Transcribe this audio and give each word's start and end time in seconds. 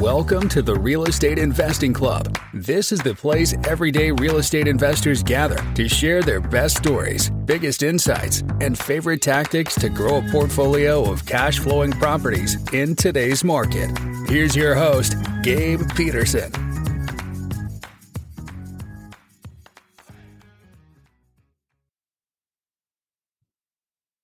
Welcome 0.00 0.48
to 0.48 0.62
the 0.62 0.74
Real 0.74 1.04
Estate 1.04 1.38
Investing 1.38 1.92
Club. 1.92 2.38
This 2.54 2.90
is 2.90 3.00
the 3.00 3.14
place 3.14 3.54
everyday 3.68 4.12
real 4.12 4.38
estate 4.38 4.66
investors 4.66 5.22
gather 5.22 5.62
to 5.74 5.90
share 5.90 6.22
their 6.22 6.40
best 6.40 6.78
stories, 6.78 7.28
biggest 7.28 7.82
insights, 7.82 8.42
and 8.62 8.78
favorite 8.78 9.20
tactics 9.20 9.74
to 9.74 9.90
grow 9.90 10.16
a 10.16 10.30
portfolio 10.30 11.04
of 11.04 11.26
cash 11.26 11.58
flowing 11.58 11.92
properties 11.92 12.56
in 12.72 12.96
today's 12.96 13.44
market. 13.44 13.90
Here's 14.26 14.56
your 14.56 14.74
host, 14.74 15.16
Gabe 15.42 15.82
Peterson. 15.94 16.50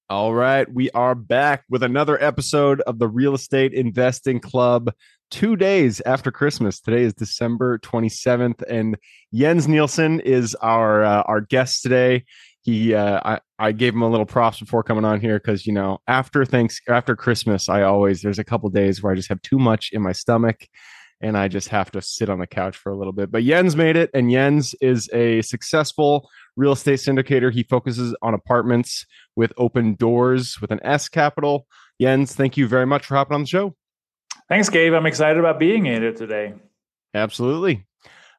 All 0.08 0.32
right, 0.32 0.72
we 0.72 0.88
are 0.92 1.16
back 1.16 1.64
with 1.68 1.82
another 1.82 2.22
episode 2.22 2.80
of 2.82 3.00
the 3.00 3.08
Real 3.08 3.34
Estate 3.34 3.74
Investing 3.74 4.38
Club. 4.38 4.92
Two 5.30 5.56
days 5.56 6.00
after 6.06 6.30
Christmas. 6.30 6.78
Today 6.80 7.02
is 7.02 7.12
December 7.12 7.78
27th, 7.78 8.62
and 8.68 8.96
Jens 9.34 9.66
Nielsen 9.66 10.20
is 10.20 10.54
our 10.56 11.04
uh, 11.04 11.22
our 11.22 11.40
guest 11.40 11.82
today. 11.82 12.24
He, 12.62 12.94
uh, 12.94 13.20
I, 13.24 13.40
I 13.58 13.72
gave 13.72 13.94
him 13.94 14.02
a 14.02 14.08
little 14.08 14.26
props 14.26 14.60
before 14.60 14.84
coming 14.84 15.04
on 15.04 15.20
here 15.20 15.40
because 15.40 15.66
you 15.66 15.72
know 15.72 15.98
after 16.06 16.44
thanks 16.44 16.80
after 16.88 17.16
Christmas, 17.16 17.68
I 17.68 17.82
always 17.82 18.22
there's 18.22 18.38
a 18.38 18.44
couple 18.44 18.70
days 18.70 19.02
where 19.02 19.12
I 19.12 19.16
just 19.16 19.28
have 19.28 19.42
too 19.42 19.58
much 19.58 19.90
in 19.92 20.00
my 20.00 20.12
stomach, 20.12 20.68
and 21.20 21.36
I 21.36 21.48
just 21.48 21.70
have 21.70 21.90
to 21.90 22.02
sit 22.02 22.30
on 22.30 22.38
the 22.38 22.46
couch 22.46 22.76
for 22.76 22.92
a 22.92 22.96
little 22.96 23.12
bit. 23.12 23.32
But 23.32 23.42
Jens 23.42 23.74
made 23.74 23.96
it, 23.96 24.10
and 24.14 24.30
Jens 24.30 24.76
is 24.80 25.10
a 25.12 25.42
successful 25.42 26.28
real 26.56 26.72
estate 26.72 27.00
syndicator. 27.00 27.52
He 27.52 27.64
focuses 27.64 28.14
on 28.22 28.32
apartments 28.32 29.04
with 29.34 29.52
open 29.56 29.96
doors 29.96 30.60
with 30.60 30.70
an 30.70 30.78
S 30.84 31.08
capital. 31.08 31.66
Jens, 32.00 32.32
thank 32.36 32.56
you 32.56 32.68
very 32.68 32.86
much 32.86 33.06
for 33.06 33.16
hopping 33.16 33.34
on 33.34 33.40
the 33.40 33.48
show. 33.48 33.74
Thanks, 34.48 34.68
Gabe. 34.68 34.94
I'm 34.94 35.06
excited 35.06 35.38
about 35.38 35.58
being 35.58 35.84
here 35.84 36.12
today. 36.12 36.54
Absolutely. 37.14 37.84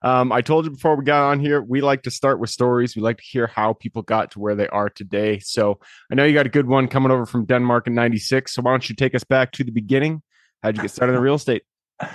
Um, 0.02 0.32
I 0.32 0.41
told 0.41 0.66
you 0.66 0.72
before 0.72 0.96
we 0.96 1.04
got 1.04 1.24
on 1.24 1.40
here, 1.40 1.62
we 1.62 1.82
like 1.82 2.04
to 2.04 2.12
start 2.12 2.40
with 2.40 2.49
stories. 2.49 2.96
We 2.96 3.02
like 3.02 3.18
to 3.18 3.24
hear 3.24 3.48
how 3.48 3.74
people 3.74 4.04
got 4.04 4.32
to 4.32 4.40
where 4.40 4.55
they 4.55 4.68
are 4.68 4.90
today. 4.90 5.40
So 5.40 5.80
I 6.12 6.16
know 6.16 6.24
you 6.24 6.34
got 6.34 6.46
a 6.46 6.49
good 6.49 6.68
one 6.68 6.88
coming 6.88 7.12
over 7.12 7.26
from 7.26 7.46
Denmark 7.46 7.88
in 7.88 7.96
96. 7.96 8.54
So 8.54 8.62
why 8.62 8.72
don't 8.72 8.88
you 8.88 8.96
take 8.96 9.16
us 9.16 9.24
back 9.24 9.52
to 9.54 9.64
the 9.64 9.72
beginning? 9.72 10.22
How'd 10.62 10.77
you 10.77 10.84
get 10.84 10.91
started 10.91 11.14
in 11.14 11.22
real 11.22 11.36
estate? 11.36 11.64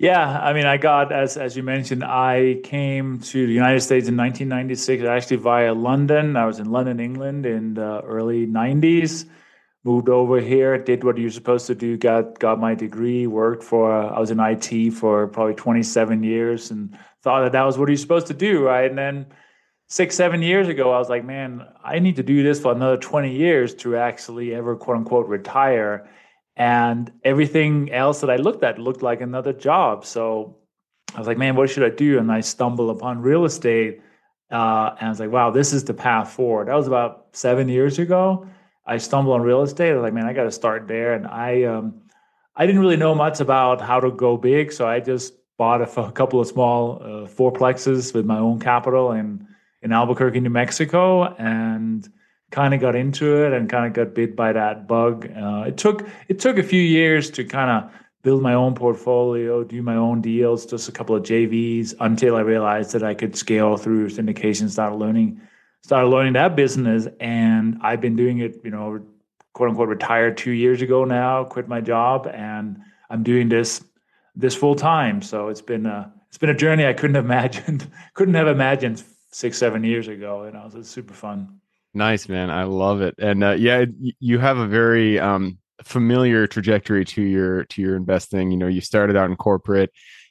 Yeah, 0.00 0.40
I 0.40 0.54
mean, 0.54 0.64
I 0.64 0.78
got 0.78 1.12
as 1.12 1.36
as 1.36 1.58
you 1.58 1.62
mentioned, 1.62 2.02
I 2.02 2.60
came 2.64 3.18
to 3.20 3.46
the 3.46 3.52
United 3.52 3.80
States 3.80 4.08
in 4.08 4.16
1996, 4.16 5.04
actually 5.04 5.36
via 5.36 5.74
London. 5.74 6.36
I 6.36 6.46
was 6.46 6.58
in 6.58 6.70
London, 6.72 7.00
England, 7.00 7.44
in 7.44 7.74
the 7.74 8.00
early 8.00 8.46
90s. 8.46 9.26
Moved 9.82 10.10
over 10.10 10.40
here, 10.40 10.76
did 10.76 11.04
what 11.04 11.16
you're 11.16 11.30
supposed 11.30 11.66
to 11.68 11.74
do. 11.74 11.96
Got 11.96 12.38
got 12.38 12.60
my 12.60 12.74
degree. 12.74 13.26
Worked 13.26 13.64
for 13.64 13.90
I 13.90 14.18
was 14.20 14.30
in 14.30 14.38
IT 14.38 14.90
for 14.92 15.26
probably 15.28 15.54
27 15.54 16.22
years, 16.22 16.70
and 16.70 16.98
thought 17.22 17.42
that 17.42 17.52
that 17.52 17.62
was 17.64 17.78
what 17.78 17.88
you're 17.88 17.96
supposed 17.96 18.26
to 18.26 18.34
do, 18.34 18.62
right? 18.62 18.90
And 18.90 18.98
then 18.98 19.26
six, 19.88 20.14
seven 20.16 20.42
years 20.42 20.68
ago, 20.68 20.92
I 20.92 20.98
was 20.98 21.08
like, 21.08 21.24
man, 21.24 21.66
I 21.82 21.98
need 21.98 22.16
to 22.16 22.22
do 22.22 22.42
this 22.42 22.60
for 22.60 22.72
another 22.72 22.96
20 22.96 23.34
years 23.34 23.74
to 23.76 23.96
actually 23.96 24.54
ever 24.54 24.76
quote 24.76 24.98
unquote 24.98 25.26
retire 25.28 26.08
and 26.56 27.10
everything 27.24 27.90
else 27.90 28.20
that 28.20 28.30
I 28.30 28.36
looked 28.36 28.62
at 28.62 28.78
looked 28.78 29.02
like 29.02 29.20
another 29.20 29.52
job. 29.52 30.04
So 30.04 30.56
I 31.14 31.18
was 31.18 31.26
like, 31.26 31.38
man, 31.38 31.56
what 31.56 31.70
should 31.70 31.84
I 31.84 31.94
do? 31.94 32.18
And 32.18 32.30
I 32.30 32.40
stumbled 32.40 32.94
upon 32.94 33.22
real 33.22 33.44
estate. 33.44 34.00
Uh, 34.50 34.94
and 34.98 35.06
I 35.06 35.08
was 35.08 35.20
like, 35.20 35.30
wow, 35.30 35.50
this 35.50 35.72
is 35.72 35.84
the 35.84 35.94
path 35.94 36.32
forward. 36.32 36.68
That 36.68 36.74
was 36.74 36.86
about 36.86 37.28
seven 37.32 37.68
years 37.68 37.98
ago. 37.98 38.46
I 38.86 38.98
stumbled 38.98 39.34
on 39.34 39.42
real 39.42 39.62
estate. 39.62 39.90
I 39.90 39.94
was 39.94 40.02
like, 40.02 40.14
man, 40.14 40.26
I 40.26 40.32
got 40.32 40.44
to 40.44 40.50
start 40.50 40.88
there. 40.88 41.14
And 41.14 41.26
I, 41.26 41.64
um, 41.64 42.02
I 42.56 42.66
didn't 42.66 42.80
really 42.80 42.96
know 42.96 43.14
much 43.14 43.40
about 43.40 43.80
how 43.80 44.00
to 44.00 44.10
go 44.10 44.36
big, 44.36 44.72
so 44.72 44.86
I 44.86 45.00
just 45.00 45.34
bought 45.56 45.82
a, 45.82 46.12
couple 46.12 46.40
of 46.40 46.46
small 46.46 47.02
uh, 47.02 47.06
fourplexes 47.28 48.14
with 48.14 48.26
my 48.26 48.38
own 48.38 48.60
capital 48.60 49.12
in 49.12 49.46
in 49.82 49.92
Albuquerque, 49.92 50.40
New 50.40 50.50
Mexico, 50.50 51.34
and 51.36 52.06
kind 52.50 52.74
of 52.74 52.80
got 52.80 52.94
into 52.94 53.44
it 53.44 53.52
and 53.52 53.70
kind 53.70 53.86
of 53.86 53.92
got 53.94 54.14
bit 54.14 54.36
by 54.36 54.52
that 54.52 54.86
bug. 54.86 55.30
Uh, 55.34 55.64
it 55.68 55.76
took 55.78 56.06
it 56.28 56.38
took 56.38 56.58
a 56.58 56.62
few 56.62 56.82
years 56.82 57.30
to 57.30 57.44
kind 57.44 57.70
of 57.70 57.90
build 58.22 58.42
my 58.42 58.52
own 58.52 58.74
portfolio, 58.74 59.64
do 59.64 59.82
my 59.82 59.96
own 59.96 60.20
deals, 60.20 60.66
just 60.66 60.88
a 60.88 60.92
couple 60.92 61.16
of 61.16 61.22
JVs 61.22 61.94
until 62.00 62.36
I 62.36 62.40
realized 62.40 62.92
that 62.92 63.02
I 63.02 63.14
could 63.14 63.34
scale 63.36 63.76
through 63.78 64.10
syndication, 64.10 64.68
started 64.68 64.96
learning 64.96 65.40
started 65.82 66.08
learning 66.08 66.34
that 66.34 66.56
business 66.56 67.08
and 67.20 67.78
I've 67.82 68.00
been 68.00 68.16
doing 68.16 68.38
it, 68.38 68.60
you 68.64 68.70
know, 68.70 69.00
quote 69.52 69.70
unquote 69.70 69.88
retired 69.88 70.36
2 70.36 70.52
years 70.52 70.82
ago 70.82 71.04
now, 71.04 71.44
quit 71.44 71.68
my 71.68 71.80
job 71.80 72.28
and 72.32 72.78
I'm 73.08 73.22
doing 73.22 73.48
this 73.48 73.84
this 74.36 74.54
full 74.54 74.76
time. 74.76 75.22
So 75.22 75.48
it's 75.48 75.62
been 75.62 75.86
a 75.86 76.12
it's 76.28 76.38
been 76.38 76.50
a 76.50 76.54
journey 76.54 76.86
I 76.86 76.92
couldn't 76.92 77.14
have 77.20 77.24
imagined 77.24 77.90
couldn't 78.14 78.34
have 78.34 78.48
imagined 78.48 79.02
6 79.32 79.58
7 79.58 79.84
years 79.84 80.08
ago, 80.08 80.44
you 80.44 80.52
know. 80.52 80.70
It's 80.74 80.88
super 80.88 81.14
fun. 81.14 81.60
Nice, 81.92 82.28
man. 82.28 82.50
I 82.50 82.64
love 82.64 83.00
it. 83.00 83.14
And 83.18 83.42
uh, 83.42 83.52
yeah, 83.52 83.84
you 83.98 84.38
have 84.38 84.58
a 84.58 84.66
very 84.66 85.18
um, 85.18 85.58
familiar 85.82 86.46
trajectory 86.46 87.04
to 87.04 87.22
your 87.22 87.64
to 87.64 87.82
your 87.82 87.96
investing. 87.96 88.50
You 88.50 88.56
know, 88.56 88.68
you 88.68 88.80
started 88.80 89.16
out 89.16 89.30
in 89.30 89.36
corporate. 89.36 89.90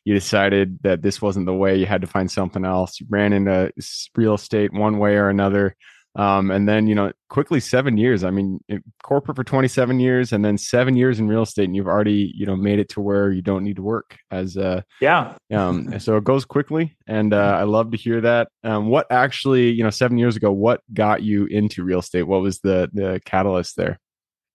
You 0.09 0.15
decided 0.15 0.79
that 0.81 1.03
this 1.03 1.21
wasn't 1.21 1.45
the 1.45 1.53
way. 1.53 1.75
You 1.75 1.85
had 1.85 2.01
to 2.01 2.07
find 2.07 2.31
something 2.31 2.65
else. 2.65 2.99
You 2.99 3.05
ran 3.11 3.31
into 3.31 3.71
real 4.15 4.33
estate 4.33 4.73
one 4.73 4.97
way 4.97 5.17
or 5.17 5.29
another. 5.29 5.75
Um, 6.15 6.49
and 6.49 6.67
then, 6.67 6.87
you 6.87 6.95
know, 6.95 7.11
quickly 7.29 7.59
seven 7.59 7.95
years. 7.95 8.23
I 8.23 8.31
mean, 8.31 8.59
corporate 9.03 9.35
for 9.35 9.43
27 9.43 9.99
years 9.99 10.33
and 10.33 10.43
then 10.43 10.57
seven 10.57 10.95
years 10.95 11.19
in 11.19 11.27
real 11.27 11.43
estate. 11.43 11.65
And 11.65 11.75
you've 11.75 11.85
already, 11.85 12.33
you 12.35 12.47
know, 12.47 12.55
made 12.55 12.79
it 12.79 12.89
to 12.89 13.01
where 13.01 13.31
you 13.31 13.43
don't 13.43 13.63
need 13.63 13.75
to 13.75 13.83
work 13.83 14.17
as, 14.31 14.57
a 14.57 14.83
yeah. 14.99 15.35
Um, 15.53 15.99
so 15.99 16.17
it 16.17 16.23
goes 16.23 16.43
quickly. 16.43 16.97
And, 17.05 17.31
uh, 17.31 17.57
I 17.59 17.65
love 17.65 17.91
to 17.91 17.97
hear 17.97 18.19
that. 18.21 18.47
Um, 18.63 18.87
what 18.87 19.05
actually, 19.11 19.69
you 19.69 19.83
know, 19.83 19.91
seven 19.91 20.17
years 20.17 20.35
ago, 20.35 20.51
what 20.51 20.81
got 20.91 21.21
you 21.21 21.45
into 21.45 21.83
real 21.83 21.99
estate? 21.99 22.23
What 22.23 22.41
was 22.41 22.61
the, 22.61 22.89
the 22.93 23.21
catalyst 23.25 23.75
there? 23.75 23.99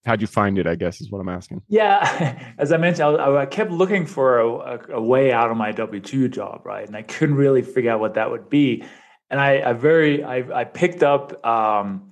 How'd 0.05 0.21
you 0.21 0.27
find 0.27 0.57
it? 0.57 0.67
I 0.67 0.75
guess 0.75 1.01
is 1.01 1.09
what 1.09 1.19
I'm 1.19 1.29
asking. 1.29 1.61
Yeah, 1.67 2.39
as 2.57 2.71
I 2.71 2.77
mentioned, 2.77 3.17
I, 3.17 3.41
I 3.41 3.45
kept 3.45 3.71
looking 3.71 4.05
for 4.05 4.39
a, 4.39 4.95
a, 4.95 5.01
way 5.01 5.31
out 5.31 5.49
of 5.49 5.57
my 5.57 5.71
W 5.71 6.01
two 6.01 6.27
job, 6.29 6.61
right? 6.65 6.85
And 6.85 6.95
I 6.95 7.01
couldn't 7.01 7.35
really 7.35 7.61
figure 7.61 7.91
out 7.91 7.99
what 7.99 8.13
that 8.13 8.29
would 8.29 8.49
be 8.49 8.83
and 9.29 9.39
I, 9.39 9.69
I 9.69 9.73
very 9.73 10.23
I, 10.23 10.61
I 10.61 10.63
picked 10.63 11.03
up 11.03 11.45
um, 11.45 12.09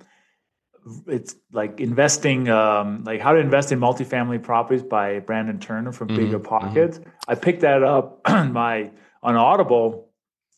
it's 1.06 1.34
like 1.52 1.80
investing 1.80 2.48
um, 2.48 3.04
like 3.04 3.20
how 3.20 3.32
to 3.32 3.38
invest 3.38 3.72
in 3.72 3.80
multifamily 3.80 4.42
properties 4.42 4.82
by 4.82 5.20
Brandon 5.20 5.58
Turner 5.58 5.92
from 5.92 6.08
mm-hmm, 6.08 6.16
Bigger 6.16 6.38
mm-hmm. 6.38 6.46
Pockets. 6.46 6.98
Mm-hmm. 6.98 7.10
I 7.28 7.34
picked 7.34 7.62
that 7.62 7.82
up 7.82 8.20
on 8.26 8.52
my 8.52 8.90
on 9.22 9.36
Audible, 9.36 10.10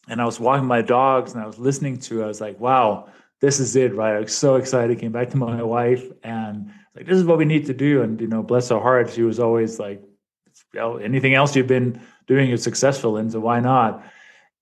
and 0.09 0.21
I 0.21 0.25
was 0.25 0.41
walking 0.41 0.67
my 0.67 0.83
dogs 0.83 1.35
and 1.35 1.43
I 1.43 1.47
was 1.47 1.59
listening 1.59 1.99
to. 2.01 2.23
It. 2.23 2.25
I 2.25 2.27
was 2.27 2.41
like, 2.41 2.59
wow, 2.59 3.09
this 3.41 3.61
is 3.61 3.77
it, 3.77 3.95
right? 3.95 4.17
I 4.17 4.21
was 4.21 4.37
so 4.37 4.57
excited. 4.57 4.99
Came 4.99 5.13
back 5.13 5.31
to 5.31 5.37
my 5.37 5.63
wife 5.63 6.05
and 6.23 6.73
like 6.97 7.07
this 7.07 7.19
is 7.19 7.25
what 7.25 7.39
we 7.39 7.45
need 7.45 7.67
to 7.67 7.75
do. 7.75 8.03
And 8.03 8.21
you 8.21 8.27
know, 8.27 8.43
bless 8.43 8.71
her 8.71 8.81
heart, 8.81 9.11
she 9.11 9.23
was 9.23 9.39
always 9.39 9.79
like, 9.79 10.03
well, 10.75 10.99
anything 10.99 11.35
else 11.35 11.55
you've 11.55 11.67
been 11.67 12.01
doing 12.27 12.51
is 12.51 12.63
successful 12.63 13.19
in, 13.19 13.31
so 13.31 13.41
why 13.41 13.61
not? 13.61 14.05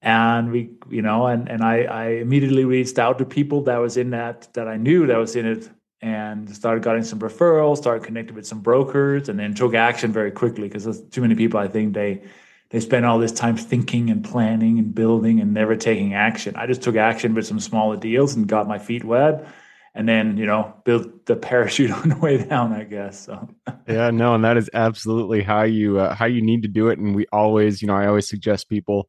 and 0.04 0.52
we 0.52 0.70
you 0.90 1.02
know 1.02 1.26
and 1.26 1.48
and 1.48 1.64
I, 1.64 1.84
I 1.84 2.06
immediately 2.24 2.64
reached 2.64 2.98
out 2.98 3.18
to 3.18 3.24
people 3.24 3.62
that 3.62 3.78
was 3.78 3.96
in 3.96 4.10
that 4.10 4.52
that 4.52 4.68
i 4.68 4.76
knew 4.76 5.06
that 5.06 5.16
was 5.16 5.34
in 5.34 5.46
it 5.46 5.68
and 6.02 6.54
started 6.54 6.84
getting 6.84 7.02
some 7.02 7.18
referrals 7.18 7.78
started 7.78 8.04
connecting 8.04 8.36
with 8.36 8.46
some 8.46 8.60
brokers 8.60 9.28
and 9.28 9.38
then 9.40 9.54
took 9.54 9.74
action 9.74 10.12
very 10.12 10.30
quickly 10.30 10.68
because 10.68 10.84
there's 10.84 11.00
too 11.00 11.22
many 11.22 11.34
people 11.34 11.58
i 11.58 11.66
think 11.66 11.94
they 11.94 12.22
they 12.68 12.80
spend 12.80 13.06
all 13.06 13.18
this 13.18 13.32
time 13.32 13.56
thinking 13.56 14.10
and 14.10 14.24
planning 14.24 14.78
and 14.78 14.94
building 14.94 15.40
and 15.40 15.54
never 15.54 15.74
taking 15.74 16.12
action 16.12 16.54
i 16.56 16.66
just 16.66 16.82
took 16.82 16.96
action 16.96 17.34
with 17.34 17.46
some 17.46 17.58
smaller 17.58 17.96
deals 17.96 18.34
and 18.34 18.46
got 18.46 18.68
my 18.68 18.78
feet 18.78 19.04
wet 19.04 19.46
and 19.94 20.08
then 20.08 20.36
you 20.36 20.46
know 20.46 20.72
build 20.84 21.26
the 21.26 21.36
parachute 21.36 21.90
on 22.02 22.08
the 22.08 22.16
way 22.16 22.36
down 22.36 22.72
i 22.72 22.84
guess 22.84 23.24
so 23.24 23.48
yeah 23.88 24.10
no 24.10 24.34
and 24.34 24.44
that 24.44 24.56
is 24.56 24.68
absolutely 24.74 25.42
how 25.42 25.62
you 25.62 25.98
uh, 25.98 26.14
how 26.14 26.26
you 26.26 26.42
need 26.42 26.62
to 26.62 26.68
do 26.68 26.88
it 26.88 26.98
and 26.98 27.14
we 27.14 27.26
always 27.32 27.80
you 27.80 27.88
know 27.88 27.94
i 27.94 28.06
always 28.06 28.28
suggest 28.28 28.68
people 28.68 29.08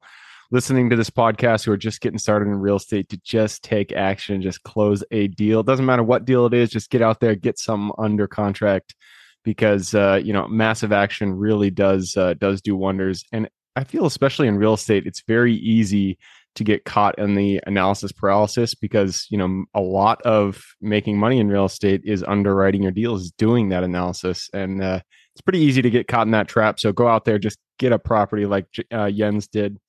listening 0.51 0.89
to 0.89 0.95
this 0.95 1.09
podcast 1.09 1.65
who 1.65 1.71
are 1.71 1.77
just 1.77 2.01
getting 2.01 2.19
started 2.19 2.47
in 2.47 2.55
real 2.55 2.75
estate 2.75 3.09
to 3.09 3.17
just 3.23 3.63
take 3.63 3.91
action, 3.91 4.41
just 4.41 4.63
close 4.63 5.03
a 5.11 5.27
deal. 5.27 5.61
It 5.61 5.65
doesn't 5.65 5.85
matter 5.85 6.03
what 6.03 6.25
deal 6.25 6.45
it 6.45 6.53
is, 6.53 6.69
just 6.69 6.89
get 6.89 7.01
out 7.01 7.19
there, 7.19 7.35
get 7.35 7.57
some 7.59 7.91
under 7.97 8.27
contract 8.27 8.95
because 9.43 9.93
uh, 9.93 10.19
you 10.23 10.33
know 10.33 10.47
massive 10.47 10.91
action 10.91 11.33
really 11.33 11.69
does 11.69 12.15
uh, 12.17 12.33
does 12.35 12.61
do 12.61 12.75
wonders. 12.75 13.23
And 13.31 13.49
I 13.75 13.83
feel 13.83 14.05
especially 14.05 14.47
in 14.47 14.57
real 14.57 14.73
estate, 14.73 15.05
it's 15.05 15.23
very 15.27 15.55
easy 15.55 16.17
to 16.55 16.63
get 16.63 16.85
caught 16.85 17.17
in 17.19 17.35
the 17.35 17.59
analysis 17.67 18.11
paralysis 18.11 18.73
because 18.73 19.27
you 19.29 19.37
know 19.37 19.65
a 19.73 19.81
lot 19.81 20.21
of 20.23 20.63
making 20.81 21.17
money 21.17 21.39
in 21.39 21.49
real 21.49 21.65
estate 21.65 22.01
is 22.03 22.23
underwriting 22.23 22.83
your 22.83 22.91
deals, 22.91 23.31
doing 23.31 23.69
that 23.69 23.83
analysis, 23.83 24.49
and 24.53 24.83
uh, 24.83 24.99
it's 25.33 25.41
pretty 25.41 25.59
easy 25.59 25.81
to 25.81 25.89
get 25.89 26.07
caught 26.07 26.27
in 26.27 26.31
that 26.31 26.47
trap. 26.47 26.79
So 26.79 26.91
go 26.91 27.07
out 27.07 27.25
there, 27.25 27.37
just 27.37 27.59
get 27.77 27.91
a 27.91 27.99
property 27.99 28.45
like 28.45 28.67
uh, 28.91 29.11
Jens 29.11 29.47
did 29.47 29.79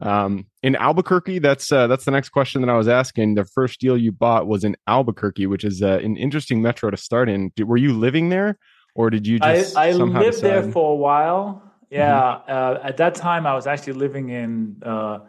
um, 0.00 0.46
in 0.62 0.76
Albuquerque, 0.76 1.38
that's 1.38 1.70
uh, 1.70 1.86
that's 1.86 2.04
the 2.04 2.10
next 2.10 2.30
question 2.30 2.60
that 2.62 2.70
I 2.70 2.76
was 2.76 2.88
asking. 2.88 3.34
The 3.34 3.44
first 3.44 3.80
deal 3.80 3.96
you 3.96 4.12
bought 4.12 4.46
was 4.46 4.64
in 4.64 4.76
Albuquerque, 4.86 5.46
which 5.46 5.64
is 5.64 5.82
uh, 5.82 6.00
an 6.02 6.16
interesting 6.16 6.60
metro 6.60 6.90
to 6.90 6.96
start 6.96 7.28
in. 7.28 7.52
Did, 7.56 7.64
were 7.64 7.76
you 7.76 7.92
living 7.92 8.28
there, 8.28 8.58
or 8.94 9.08
did 9.08 9.26
you 9.26 9.38
just? 9.38 9.76
I, 9.76 9.88
I 9.88 9.92
lived 9.92 10.14
decide? 10.14 10.42
there 10.42 10.72
for 10.72 10.92
a 10.92 10.96
while, 10.96 11.62
yeah. 11.90 12.18
Uh, 12.20 12.80
at 12.82 12.96
that 12.96 13.14
time, 13.14 13.46
I 13.46 13.54
was 13.54 13.66
actually 13.66 13.94
living 13.94 14.30
in 14.30 14.82
uh, 14.84 15.20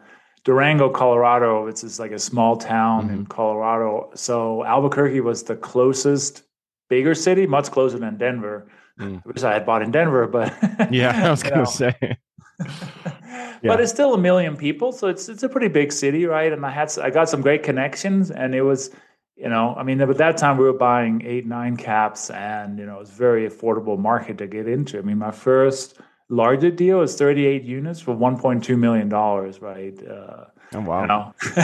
Durango, 0.46 0.88
Colorado. 0.88 1.66
It's 1.66 1.80
just 1.80 1.98
like 1.98 2.12
a 2.12 2.20
small 2.20 2.56
town 2.56 3.10
in 3.10 3.26
Colorado. 3.26 4.10
So 4.14 4.64
Albuquerque 4.64 5.20
was 5.20 5.42
the 5.42 5.56
closest 5.56 6.44
bigger 6.88 7.16
city, 7.16 7.48
much 7.48 7.72
closer 7.72 7.98
than 7.98 8.16
Denver. 8.16 8.68
Mm. 9.00 9.16
I 9.16 9.22
wish 9.28 9.42
I 9.42 9.52
had 9.52 9.66
bought 9.66 9.82
in 9.82 9.90
Denver, 9.90 10.28
but 10.28 10.54
Yeah, 10.92 11.26
I 11.26 11.30
was 11.30 11.42
gonna 11.48 11.56
know. 11.56 11.64
say. 11.64 12.16
but 13.64 13.80
it's 13.80 13.90
still 13.90 14.14
a 14.14 14.18
million 14.18 14.56
people, 14.56 14.92
so 14.92 15.08
it's 15.08 15.28
it's 15.28 15.42
a 15.42 15.48
pretty 15.48 15.66
big 15.66 15.90
city, 15.90 16.26
right? 16.26 16.52
And 16.52 16.64
I 16.64 16.70
had 16.70 16.96
I 17.00 17.10
got 17.10 17.28
some 17.28 17.42
great 17.42 17.64
connections, 17.64 18.30
and 18.30 18.54
it 18.54 18.62
was, 18.62 18.90
you 19.34 19.48
know, 19.48 19.74
I 19.76 19.82
mean, 19.82 20.00
at 20.00 20.16
that 20.16 20.36
time 20.36 20.58
we 20.58 20.64
were 20.64 20.72
buying 20.72 21.22
eight 21.26 21.44
nine 21.44 21.76
caps, 21.76 22.30
and 22.30 22.78
you 22.78 22.86
know, 22.86 22.96
it 22.96 23.00
was 23.00 23.10
a 23.10 23.14
very 23.14 23.50
affordable 23.50 23.98
market 23.98 24.38
to 24.38 24.46
get 24.46 24.68
into. 24.68 24.96
I 24.96 25.02
mean, 25.02 25.18
my 25.18 25.32
first 25.32 25.98
larger 26.28 26.70
deal 26.70 27.02
is 27.02 27.16
thirty 27.16 27.46
eight 27.46 27.64
units 27.64 28.00
for 28.00 28.12
one 28.14 28.38
point 28.38 28.64
two 28.64 28.76
million 28.76 29.08
dollars, 29.08 29.60
right? 29.60 29.96
Uh, 30.06 30.46
Oh 30.74 30.80
wow. 30.80 31.00
you 31.02 31.06
know, 31.06 31.34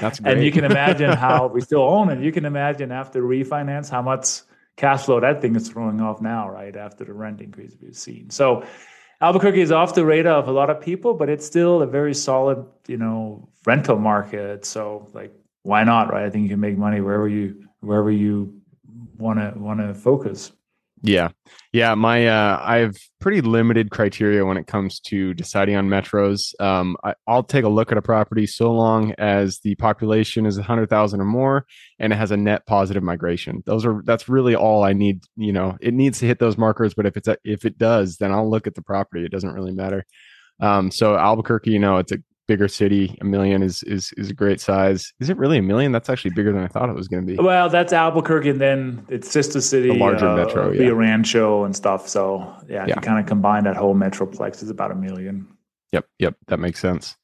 That's 0.00 0.20
and 0.20 0.44
you 0.44 0.52
can 0.52 0.64
imagine 0.64 1.10
how 1.16 1.48
we 1.48 1.60
still 1.60 1.82
own 1.82 2.08
it. 2.10 2.20
You 2.20 2.32
can 2.32 2.44
imagine 2.44 2.92
after 2.92 3.22
refinance 3.22 3.90
how 3.90 4.02
much 4.02 4.42
cash 4.76 5.04
flow 5.04 5.20
that 5.20 5.40
thing 5.40 5.56
is 5.56 5.68
throwing 5.68 6.00
off 6.00 6.20
now, 6.20 6.48
right? 6.48 6.76
After 6.76 7.04
the 7.04 7.12
rent 7.12 7.40
increase 7.40 7.76
we've 7.82 7.96
seen. 7.96 8.30
So 8.30 8.64
Albuquerque 9.20 9.60
is 9.60 9.72
off 9.72 9.94
the 9.94 10.04
radar 10.04 10.38
of 10.38 10.48
a 10.48 10.52
lot 10.52 10.70
of 10.70 10.80
people, 10.80 11.14
but 11.14 11.28
it's 11.28 11.46
still 11.46 11.82
a 11.82 11.86
very 11.86 12.14
solid, 12.14 12.64
you 12.86 12.96
know, 12.96 13.48
rental 13.66 13.98
market. 13.98 14.64
So 14.64 15.08
like, 15.12 15.32
why 15.62 15.84
not, 15.84 16.12
right? 16.12 16.24
I 16.24 16.30
think 16.30 16.44
you 16.44 16.50
can 16.50 16.60
make 16.60 16.76
money 16.78 17.00
wherever 17.00 17.28
you 17.28 17.68
wherever 17.80 18.10
you 18.10 18.60
want 19.18 19.38
to 19.40 19.58
want 19.58 19.80
to 19.80 19.94
focus. 19.94 20.52
Yeah. 21.04 21.28
Yeah. 21.74 21.94
My, 21.94 22.26
uh, 22.26 22.60
I 22.62 22.78
have 22.78 22.96
pretty 23.20 23.42
limited 23.42 23.90
criteria 23.90 24.44
when 24.46 24.56
it 24.56 24.66
comes 24.66 25.00
to 25.00 25.34
deciding 25.34 25.76
on 25.76 25.86
metros. 25.86 26.58
Um, 26.58 26.96
I, 27.04 27.14
I'll 27.26 27.42
take 27.42 27.64
a 27.64 27.68
look 27.68 27.92
at 27.92 27.98
a 27.98 28.02
property 28.02 28.46
so 28.46 28.72
long 28.72 29.12
as 29.18 29.58
the 29.58 29.74
population 29.74 30.46
is 30.46 30.56
100,000 30.56 31.20
or 31.20 31.24
more 31.26 31.66
and 31.98 32.12
it 32.12 32.16
has 32.16 32.30
a 32.30 32.38
net 32.38 32.64
positive 32.66 33.02
migration. 33.02 33.62
Those 33.66 33.84
are, 33.84 34.00
that's 34.04 34.30
really 34.30 34.54
all 34.54 34.82
I 34.82 34.94
need. 34.94 35.24
You 35.36 35.52
know, 35.52 35.76
it 35.78 35.92
needs 35.92 36.20
to 36.20 36.26
hit 36.26 36.38
those 36.38 36.56
markers, 36.56 36.94
but 36.94 37.04
if 37.04 37.18
it's, 37.18 37.28
a, 37.28 37.36
if 37.44 37.66
it 37.66 37.76
does, 37.76 38.16
then 38.16 38.32
I'll 38.32 38.48
look 38.48 38.66
at 38.66 38.74
the 38.74 38.82
property. 38.82 39.26
It 39.26 39.32
doesn't 39.32 39.52
really 39.52 39.72
matter. 39.72 40.06
Um, 40.60 40.90
so 40.90 41.16
Albuquerque, 41.16 41.70
you 41.70 41.80
know, 41.80 41.98
it's 41.98 42.12
a 42.12 42.18
bigger 42.46 42.68
city. 42.68 43.16
A 43.20 43.24
million 43.24 43.62
is, 43.62 43.82
is, 43.84 44.12
is 44.16 44.30
a 44.30 44.34
great 44.34 44.60
size. 44.60 45.12
Is 45.20 45.30
it 45.30 45.36
really 45.36 45.58
a 45.58 45.62
million? 45.62 45.92
That's 45.92 46.10
actually 46.10 46.32
bigger 46.32 46.52
than 46.52 46.62
I 46.62 46.68
thought 46.68 46.88
it 46.88 46.94
was 46.94 47.08
going 47.08 47.26
to 47.26 47.36
be. 47.36 47.42
Well, 47.42 47.68
that's 47.68 47.92
Albuquerque, 47.92 48.50
and 48.50 48.60
then 48.60 49.06
its 49.08 49.30
sister 49.30 49.60
city, 49.60 49.88
The 49.88 49.98
larger 49.98 50.28
uh, 50.28 50.36
metro, 50.36 50.70
Rio 50.70 50.82
yeah. 50.82 50.90
Rancho 50.90 51.64
and 51.64 51.74
stuff. 51.74 52.08
So 52.08 52.40
yeah, 52.68 52.82
if 52.82 52.88
Yeah. 52.88 52.94
you 52.96 53.00
kind 53.00 53.18
of 53.18 53.26
combine 53.26 53.64
that 53.64 53.76
whole 53.76 53.94
metroplex, 53.94 54.62
it's 54.62 54.70
about 54.70 54.90
a 54.90 54.94
million. 54.94 55.46
Yep, 55.92 56.06
yep, 56.18 56.36
that 56.48 56.58
makes 56.58 56.80
sense. 56.80 57.16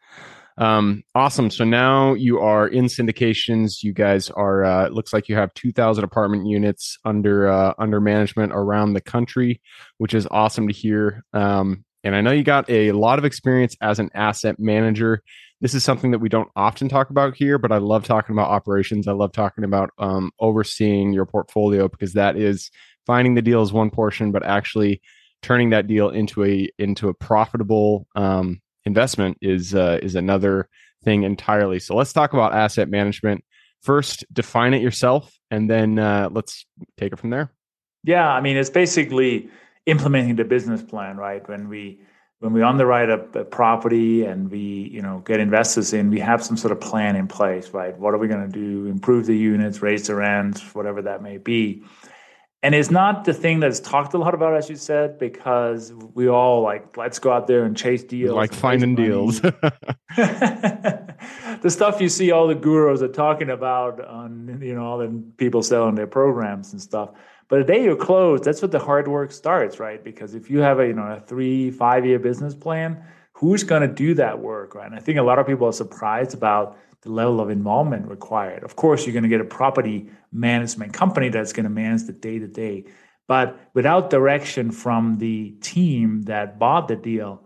Um, 0.59 1.03
awesome. 1.15 1.51
So 1.51 1.65
now 1.65 2.13
you 2.15 2.41
are 2.41 2.69
in 2.69 2.85
syndications. 2.85 3.83
You 3.83 3.95
guys 3.95 4.29
are. 4.31 4.63
Uh, 4.65 4.87
it 4.87 4.93
looks 4.93 5.13
like 5.13 5.29
you 5.29 5.35
have 5.35 5.53
two 5.55 5.73
thousand 5.73 6.05
apartment 6.05 6.47
units 6.47 6.99
under 7.05 7.49
uh, 7.49 7.73
under 7.79 7.99
management 8.01 8.53
around 8.53 8.93
the 8.93 9.01
country, 9.01 9.61
which 9.99 10.13
is 10.13 10.29
awesome 10.31 10.69
to 10.69 10.75
hear. 10.75 11.25
Um, 11.33 11.85
and 12.05 12.15
I 12.17 12.21
know 12.21 12.31
you 12.31 12.43
got 12.43 12.69
a 12.71 12.93
lot 12.93 13.19
of 13.19 13.25
experience 13.25 13.77
as 13.81 13.99
an 13.99 14.11
asset 14.15 14.59
manager. 14.59 15.23
This 15.61 15.75
is 15.75 15.85
something 15.85 16.11
that 16.13 16.19
we 16.19 16.29
don't 16.29 16.49
often 16.57 16.89
talk 16.89 17.11
about 17.11 17.37
here, 17.37 17.59
but 17.59 17.73
I 17.73 17.79
love 17.79 18.05
talking 18.05 18.35
about 18.35 18.49
operations. 18.49 19.07
I 19.07 19.13
love 19.13 19.33
talking 19.33 19.65
about 19.65 19.91
um, 19.99 20.31
overseeing 20.41 21.13
your 21.13 21.27
portfolio 21.27 21.89
because 21.89 22.15
that 22.15 22.37
is 22.37 22.71
finding 23.07 23.35
the 23.35 23.43
deal 23.43 23.63
is 23.63 23.73
one 23.73 23.91
portion, 23.91 24.33
but 24.33 24.45
actually 24.45 25.03
turning 25.43 25.71
that 25.71 25.87
deal 25.87 26.09
into 26.11 26.45
a 26.45 26.71
into 26.79 27.09
a 27.09 27.15
profitable 27.15 28.07
um, 28.15 28.61
investment 28.85 29.37
is 29.43 29.75
uh, 29.75 29.99
is 30.03 30.15
another 30.15 30.69
thing 31.05 31.23
entirely. 31.25 31.79
So 31.79 31.95
let's 31.95 32.13
talk 32.13 32.33
about 32.33 32.55
asset 32.55 32.89
management. 32.89 33.45
First, 33.83 34.25
define 34.33 34.75
it 34.75 34.83
yourself, 34.83 35.33
and 35.51 35.69
then 35.69 35.99
uh, 35.99 36.29
let's 36.33 36.67
take 36.99 37.13
it 37.13 37.19
from 37.19 37.31
there. 37.31 37.53
Yeah, 38.05 38.29
I 38.29 38.41
mean, 38.41 38.57
it's 38.57 38.71
basically 38.71 39.51
implementing 39.87 40.37
the 40.37 40.45
business 40.45 40.83
plan, 40.83 41.17
right? 41.17 41.47
When 41.49 41.69
we 41.69 42.01
when 42.41 42.55
we 42.55 42.63
underwrite 42.63 43.11
a, 43.11 43.21
a 43.39 43.45
property 43.45 44.25
and 44.25 44.51
we 44.51 44.59
you 44.93 45.03
know 45.03 45.23
get 45.25 45.41
investors 45.41 45.93
in, 45.93 46.11
we 46.11 46.21
have 46.21 46.43
some 46.43 46.57
sort 46.57 46.73
of 46.73 46.81
plan 46.81 47.17
in 47.17 47.29
place, 47.29 47.71
right? 47.71 47.97
What 47.99 48.15
are 48.15 48.19
we 48.19 48.29
going 48.29 48.51
to 48.51 48.53
do? 48.53 48.87
Improve 48.87 49.27
the 49.27 49.37
units, 49.37 49.83
raise 49.83 50.07
the 50.07 50.15
rents, 50.15 50.75
whatever 50.75 51.03
that 51.03 51.23
may 51.23 51.39
be. 51.39 51.85
And 52.63 52.75
it's 52.75 52.91
not 52.91 53.25
the 53.25 53.33
thing 53.33 53.61
that's 53.61 53.81
talked 53.81 54.13
a 54.13 54.19
lot 54.19 54.35
about, 54.35 54.55
as 54.55 54.69
you 54.69 54.77
said, 54.77 55.19
because 55.19 55.95
we 55.95 56.29
all 56.29 56.61
like 56.61 56.97
let's 56.97 57.19
go 57.19 57.33
out 57.33 57.47
there 57.47 57.65
and 57.65 57.75
chase 57.75 58.05
deals, 58.05 58.35
like 58.35 58.53
finding 58.53 58.95
deals. 58.95 59.41
the 60.21 61.69
stuff 61.69 62.01
you 62.01 62.09
see 62.09 62.31
all 62.33 62.47
the 62.47 62.55
gurus 62.55 63.01
are 63.01 63.09
talking 63.09 63.49
about 63.49 64.05
on 64.05 64.61
you 64.63 64.75
know 64.75 64.85
all 64.85 64.99
the 64.99 65.23
people 65.39 65.63
selling 65.63 65.95
their 65.95 66.07
programs 66.07 66.73
and 66.73 66.83
stuff 66.83 67.11
but 67.51 67.59
the 67.59 67.65
day 67.65 67.85
you're 67.85 67.97
closed 67.97 68.45
that's 68.45 68.63
what 68.63 68.71
the 68.71 68.79
hard 68.79 69.07
work 69.07 69.31
starts 69.33 69.79
right 69.79 70.03
because 70.03 70.35
if 70.35 70.49
you 70.49 70.61
have 70.61 70.81
a 70.81 70.87
you 70.87 70.95
know 70.95 71.03
a 71.03 71.21
three 71.21 71.71
five 71.71 72.07
year 72.07 72.19
business 72.19 72.55
plan 72.55 73.03
who's 73.35 73.63
going 73.63 73.83
to 73.83 73.89
do 73.89 74.15
that 74.15 74.39
work 74.39 74.75
right 74.75 74.87
and 74.87 74.95
i 74.95 74.99
think 74.99 75.19
a 75.19 75.23
lot 75.23 75.39
of 75.39 75.47
people 75.47 75.67
are 75.67 75.73
surprised 75.73 76.33
about 76.33 76.79
the 77.03 77.11
level 77.11 77.41
of 77.41 77.51
involvement 77.51 78.09
required 78.09 78.65
of 78.65 78.77
course 78.77 79.05
you're 79.05 79.13
going 79.13 79.23
to 79.23 79.29
get 79.29 79.41
a 79.41 79.45
property 79.45 80.09
management 80.33 80.93
company 80.93 81.29
that's 81.29 81.53
going 81.53 81.65
to 81.65 81.71
manage 81.71 82.05
the 82.05 82.13
day 82.13 82.39
to 82.39 82.47
day 82.47 82.85
but 83.29 83.61
without 83.75 84.11
direction 84.11 84.71
from 84.71 85.19
the 85.19 85.51
team 85.61 86.23
that 86.23 86.59
bought 86.59 86.89
the 86.89 86.97
deal 86.97 87.43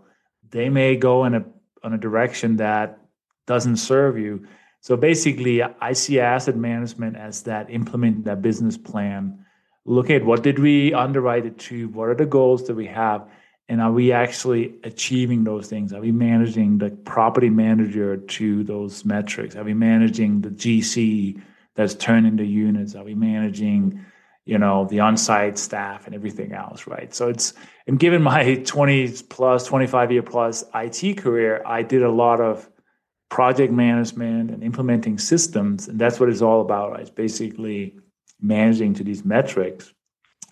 they 0.51 0.69
may 0.69 0.95
go 0.95 1.25
in 1.25 1.35
a 1.35 1.45
on 1.83 1.93
a 1.93 1.97
direction 1.97 2.57
that 2.57 2.99
doesn't 3.45 3.77
serve 3.77 4.17
you. 4.17 4.45
So 4.81 4.97
basically, 4.97 5.61
I 5.63 5.93
see 5.93 6.19
asset 6.19 6.55
management 6.57 7.15
as 7.15 7.43
that 7.43 7.69
implementing 7.69 8.23
that 8.23 8.41
business 8.41 8.77
plan. 8.77 9.44
Look 9.85 10.09
at 10.09 10.25
what 10.25 10.43
did 10.43 10.59
we 10.59 10.93
underwrite 10.93 11.45
it 11.45 11.59
to? 11.59 11.89
What 11.89 12.09
are 12.09 12.15
the 12.15 12.25
goals 12.25 12.65
that 12.67 12.75
we 12.75 12.87
have? 12.87 13.29
And 13.67 13.81
are 13.81 13.91
we 13.91 14.11
actually 14.11 14.75
achieving 14.83 15.43
those 15.43 15.67
things? 15.67 15.93
Are 15.93 16.01
we 16.01 16.11
managing 16.11 16.77
the 16.77 16.89
property 16.89 17.49
manager 17.49 18.17
to 18.17 18.63
those 18.63 19.05
metrics? 19.05 19.55
Are 19.55 19.63
we 19.63 19.73
managing 19.73 20.41
the 20.41 20.49
GC 20.49 21.41
that's 21.75 21.95
turning 21.95 22.35
the 22.35 22.45
units? 22.45 22.95
Are 22.95 23.03
we 23.03 23.15
managing, 23.15 24.05
you 24.45 24.57
know, 24.57 24.85
the 24.85 24.99
on-site 24.99 25.57
staff 25.57 26.05
and 26.05 26.15
everything 26.15 26.51
else, 26.51 26.85
right? 26.85 27.13
So 27.13 27.29
it's 27.29 27.53
and 27.87 27.99
given 27.99 28.21
my 28.21 28.55
20 28.65 29.11
plus, 29.29 29.65
25 29.67 30.11
year 30.11 30.23
plus 30.23 30.63
IT 30.73 31.17
career, 31.17 31.61
I 31.65 31.83
did 31.83 32.03
a 32.03 32.11
lot 32.11 32.41
of 32.41 32.69
project 33.29 33.73
management 33.73 34.51
and 34.51 34.63
implementing 34.63 35.17
systems. 35.17 35.87
And 35.87 35.99
that's 35.99 36.19
what 36.19 36.29
it's 36.29 36.41
all 36.41 36.61
about. 36.61 36.91
Right? 36.91 37.01
It's 37.01 37.09
basically 37.09 37.99
managing 38.41 38.93
to 38.95 39.03
these 39.03 39.23
metrics. 39.25 39.93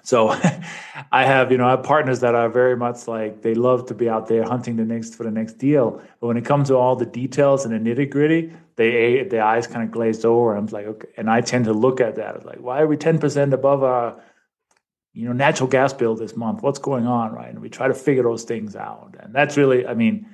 So 0.04 0.30
I 1.12 1.24
have, 1.26 1.52
you 1.52 1.58
know, 1.58 1.66
I 1.66 1.72
have 1.72 1.84
partners 1.84 2.20
that 2.20 2.36
are 2.36 2.50
very 2.50 2.76
much 2.76 3.08
like 3.08 3.42
they 3.42 3.56
love 3.56 3.88
to 3.88 3.94
be 3.94 4.10
out 4.10 4.28
there 4.28 4.44
hunting 4.44 4.76
the 4.76 4.86
next 4.86 5.16
for 5.16 5.24
the 5.24 5.32
next 5.32 5.54
deal. 5.54 6.02
But 6.20 6.28
when 6.28 6.38
it 6.38 6.46
comes 6.46 6.68
to 6.68 6.76
all 6.76 6.96
the 6.96 7.06
details 7.06 7.66
and 7.66 7.74
the 7.74 7.96
nitty 7.96 8.10
gritty, 8.10 8.54
they 8.76 9.24
their 9.24 9.44
eyes 9.44 9.66
kind 9.68 9.84
of 9.84 9.92
glazed 9.92 10.26
over. 10.26 10.56
I'm 10.56 10.68
like, 10.68 10.86
okay, 10.86 11.08
and 11.18 11.30
I 11.30 11.42
tend 11.42 11.66
to 11.66 11.74
look 11.74 12.02
at 12.02 12.16
that 12.16 12.46
like, 12.46 12.60
why 12.60 12.82
are 12.82 12.88
we 12.88 12.98
10% 12.98 13.54
above 13.54 13.84
our, 13.84 14.22
you 15.14 15.26
know, 15.26 15.34
natural 15.34 15.70
gas 15.70 15.94
bill 15.94 16.16
this 16.16 16.36
month? 16.36 16.62
What's 16.62 16.80
going 16.80 17.08
on, 17.08 17.32
right? 17.34 17.50
And 17.50 17.62
we 17.62 17.70
try 17.70 17.88
to 17.88 17.94
figure 17.94 18.24
those 18.24 18.44
things 18.44 18.76
out. 18.76 19.16
And 19.20 19.34
that's 19.34 19.58
really, 19.58 19.88
I 19.88 19.94
mean, 19.94 20.28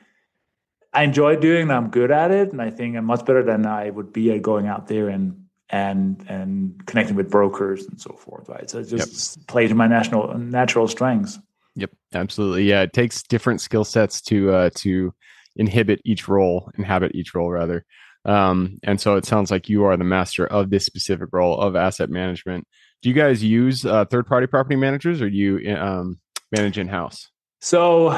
I 0.91 1.03
enjoy 1.03 1.35
doing 1.35 1.69
it. 1.69 1.73
I'm 1.73 1.89
good 1.89 2.09
at 2.09 2.31
it, 2.31 2.51
and 2.51 2.61
I 2.61 2.71
think 2.71 2.95
I'm 2.95 3.05
much 3.05 3.23
better 3.25 3.43
than 3.43 3.65
I 3.65 3.89
would 3.91 4.11
be 4.11 4.31
at 4.31 4.41
going 4.41 4.67
out 4.67 4.87
there 4.87 5.09
and 5.09 5.38
and 5.69 6.25
and 6.27 6.85
connecting 6.85 7.15
with 7.15 7.29
brokers 7.29 7.85
and 7.85 7.99
so 7.99 8.13
forth. 8.13 8.49
Right. 8.49 8.69
So 8.69 8.79
it 8.79 8.85
just 8.85 9.37
yep. 9.37 9.47
play 9.47 9.67
to 9.67 9.75
my 9.75 9.87
national 9.87 10.37
natural 10.37 10.87
strengths. 10.87 11.39
Yep, 11.75 11.91
absolutely. 12.13 12.63
Yeah, 12.63 12.81
it 12.81 12.93
takes 12.93 13.23
different 13.23 13.61
skill 13.61 13.83
sets 13.83 14.21
to 14.23 14.51
uh, 14.51 14.69
to 14.75 15.13
inhibit 15.55 16.01
each 16.05 16.27
role, 16.27 16.71
inhabit 16.77 17.15
each 17.15 17.33
role 17.33 17.51
rather. 17.51 17.85
Um, 18.25 18.79
and 18.83 18.99
so 18.99 19.15
it 19.15 19.25
sounds 19.25 19.49
like 19.49 19.69
you 19.69 19.85
are 19.85 19.95
the 19.95 20.03
master 20.03 20.45
of 20.45 20.69
this 20.69 20.85
specific 20.85 21.29
role 21.31 21.59
of 21.59 21.75
asset 21.75 22.09
management. 22.09 22.67
Do 23.01 23.09
you 23.09 23.15
guys 23.15 23.43
use 23.43 23.85
uh, 23.85 24.05
third 24.05 24.27
party 24.27 24.45
property 24.45 24.75
managers, 24.75 25.21
or 25.21 25.29
do 25.29 25.37
you 25.37 25.75
um, 25.75 26.19
manage 26.51 26.77
in 26.77 26.87
house? 26.87 27.29
So 27.61 28.09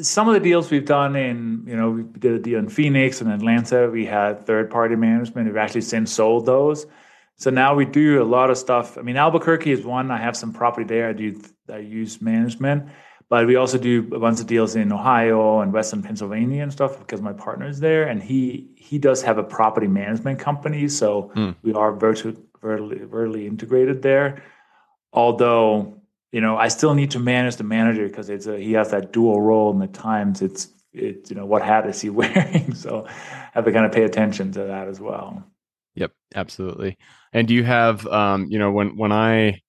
some 0.00 0.28
of 0.28 0.34
the 0.34 0.40
deals 0.40 0.70
we've 0.70 0.84
done 0.84 1.16
in, 1.16 1.64
you 1.66 1.76
know, 1.76 1.90
we 1.90 2.02
did 2.04 2.32
a 2.32 2.38
deal 2.38 2.58
in 2.58 2.68
Phoenix 2.68 3.20
and 3.20 3.30
Atlanta. 3.32 3.88
We 3.90 4.06
had 4.06 4.46
third 4.46 4.70
party 4.70 4.96
management. 4.96 5.46
We've 5.48 5.56
actually 5.56 5.80
since 5.82 6.12
sold 6.12 6.46
those. 6.46 6.86
So 7.36 7.50
now 7.50 7.74
we 7.74 7.84
do 7.84 8.22
a 8.22 8.24
lot 8.24 8.50
of 8.50 8.58
stuff. 8.58 8.98
I 8.98 9.02
mean, 9.02 9.16
Albuquerque 9.16 9.70
is 9.72 9.84
one. 9.84 10.10
I 10.10 10.18
have 10.18 10.36
some 10.36 10.52
property 10.52 10.86
there. 10.86 11.08
I 11.08 11.12
do 11.12 11.40
I 11.72 11.78
use 11.78 12.20
management, 12.22 12.88
but 13.28 13.46
we 13.46 13.56
also 13.56 13.78
do 13.78 14.08
a 14.12 14.18
bunch 14.18 14.40
of 14.40 14.46
deals 14.46 14.74
in 14.74 14.90
Ohio 14.92 15.60
and 15.60 15.72
Western 15.72 16.02
Pennsylvania 16.02 16.62
and 16.62 16.72
stuff 16.72 16.98
because 16.98 17.20
my 17.20 17.32
partner 17.32 17.68
is 17.68 17.78
there, 17.80 18.04
and 18.08 18.22
he 18.22 18.70
he 18.76 18.98
does 18.98 19.22
have 19.22 19.38
a 19.38 19.44
property 19.44 19.86
management 19.86 20.38
company. 20.40 20.88
So 20.88 21.30
Mm. 21.36 21.54
we 21.62 21.72
are 21.74 21.92
virtually 21.92 22.36
vertically 22.60 23.04
vertically 23.04 23.46
integrated 23.46 24.02
there. 24.02 24.42
Although 25.12 25.97
you 26.32 26.40
know, 26.40 26.56
I 26.56 26.68
still 26.68 26.94
need 26.94 27.10
to 27.12 27.18
manage 27.18 27.56
the 27.56 27.64
manager 27.64 28.06
because 28.06 28.28
it's 28.28 28.46
a, 28.46 28.58
he 28.58 28.72
has 28.72 28.90
that 28.90 29.12
dual 29.12 29.40
role, 29.40 29.70
and 29.70 29.80
the 29.80 29.86
times 29.86 30.42
it's 30.42 30.68
it 30.92 31.30
you 31.30 31.36
know 31.36 31.46
what 31.46 31.62
hat 31.62 31.86
is 31.86 32.00
he 32.00 32.10
wearing? 32.20 32.74
so 32.74 33.06
I 33.06 33.50
have 33.52 33.64
to 33.64 33.72
kind 33.72 33.86
of 33.86 33.92
pay 33.92 34.04
attention 34.04 34.52
to 34.52 34.64
that 34.64 34.88
as 34.88 35.00
well. 35.00 35.44
Yep, 35.94 36.12
absolutely. 36.34 36.96
And 37.32 37.48
do 37.48 37.54
you 37.54 37.64
have 37.64 38.06
um, 38.06 38.46
you 38.50 38.58
know, 38.58 38.70
when 38.70 38.96
when 38.96 39.12
I 39.12 39.60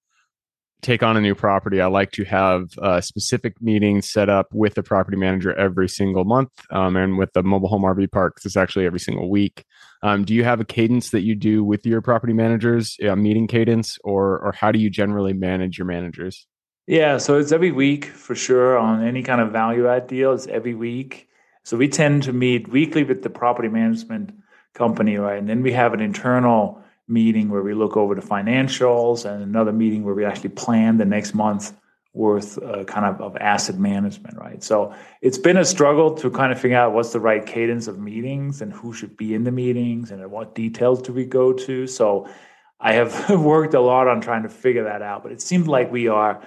take 0.81 1.03
on 1.03 1.17
a 1.17 1.21
new 1.21 1.35
property, 1.35 1.81
I 1.81 1.87
like 1.87 2.11
to 2.13 2.23
have 2.25 2.77
uh, 2.79 3.01
specific 3.01 3.61
meetings 3.61 4.09
set 4.09 4.29
up 4.29 4.47
with 4.53 4.75
the 4.75 4.83
property 4.83 5.17
manager 5.17 5.53
every 5.53 5.89
single 5.89 6.25
month, 6.25 6.51
um, 6.71 6.95
and 6.95 7.17
with 7.17 7.33
the 7.33 7.43
mobile 7.43 7.67
home 7.67 7.83
RV 7.83 8.11
parks, 8.11 8.45
it's 8.45 8.57
actually 8.57 8.85
every 8.85 8.99
single 8.99 9.29
week. 9.29 9.65
Um, 10.01 10.23
do 10.23 10.33
you 10.33 10.43
have 10.43 10.59
a 10.59 10.65
cadence 10.65 11.09
that 11.09 11.21
you 11.21 11.35
do 11.35 11.63
with 11.63 11.85
your 11.85 12.01
property 12.01 12.33
managers, 12.33 12.97
a 13.01 13.15
meeting 13.15 13.47
cadence, 13.47 13.97
or 14.03 14.39
or 14.39 14.53
how 14.53 14.71
do 14.71 14.79
you 14.79 14.89
generally 14.89 15.33
manage 15.33 15.77
your 15.77 15.87
managers? 15.87 16.47
Yeah, 16.87 17.17
so 17.17 17.37
it's 17.37 17.51
every 17.51 17.71
week 17.71 18.05
for 18.05 18.33
sure 18.33 18.77
on 18.77 19.05
any 19.05 19.21
kind 19.21 19.41
of 19.41 19.51
value 19.51 19.87
add 19.87 20.07
deal. 20.07 20.33
It's 20.33 20.47
every 20.47 20.73
week. 20.73 21.27
So 21.63 21.77
we 21.77 21.87
tend 21.87 22.23
to 22.23 22.33
meet 22.33 22.67
weekly 22.69 23.03
with 23.03 23.21
the 23.21 23.29
property 23.29 23.67
management 23.67 24.31
company, 24.73 25.17
right? 25.17 25.37
And 25.37 25.47
then 25.47 25.61
we 25.61 25.71
have 25.73 25.93
an 25.93 25.99
internal 25.99 26.81
meeting 27.09 27.49
where 27.49 27.61
we 27.61 27.73
look 27.73 27.97
over 27.97 28.15
the 28.15 28.21
financials 28.21 29.25
and 29.25 29.43
another 29.43 29.73
meeting 29.73 30.03
where 30.03 30.15
we 30.15 30.25
actually 30.25 30.49
plan 30.49 30.97
the 30.97 31.05
next 31.05 31.33
month 31.33 31.73
worth 32.13 32.57
uh, 32.63 32.83
kind 32.85 33.05
of 33.05 33.21
of 33.21 33.37
asset 33.37 33.77
management 33.77 34.37
right? 34.37 34.63
So 34.63 34.93
it's 35.21 35.37
been 35.37 35.57
a 35.57 35.65
struggle 35.65 36.13
to 36.15 36.29
kind 36.29 36.51
of 36.51 36.59
figure 36.59 36.77
out 36.77 36.93
what's 36.93 37.13
the 37.13 37.19
right 37.19 37.45
cadence 37.45 37.87
of 37.87 37.99
meetings 37.99 38.61
and 38.61 38.73
who 38.73 38.93
should 38.93 39.15
be 39.15 39.33
in 39.33 39.43
the 39.43 39.51
meetings 39.51 40.11
and 40.11 40.29
what 40.31 40.55
details 40.55 41.01
do 41.01 41.13
we 41.13 41.25
go 41.25 41.53
to. 41.53 41.87
So 41.87 42.27
i 42.79 42.93
have 42.93 43.29
worked 43.41 43.73
a 43.73 43.79
lot 43.79 44.07
on 44.07 44.21
trying 44.21 44.43
to 44.43 44.49
figure 44.49 44.83
that 44.83 45.01
out 45.01 45.23
but 45.23 45.31
it 45.31 45.41
seems 45.41 45.67
like 45.67 45.91
we 45.91 46.07
are 46.07 46.41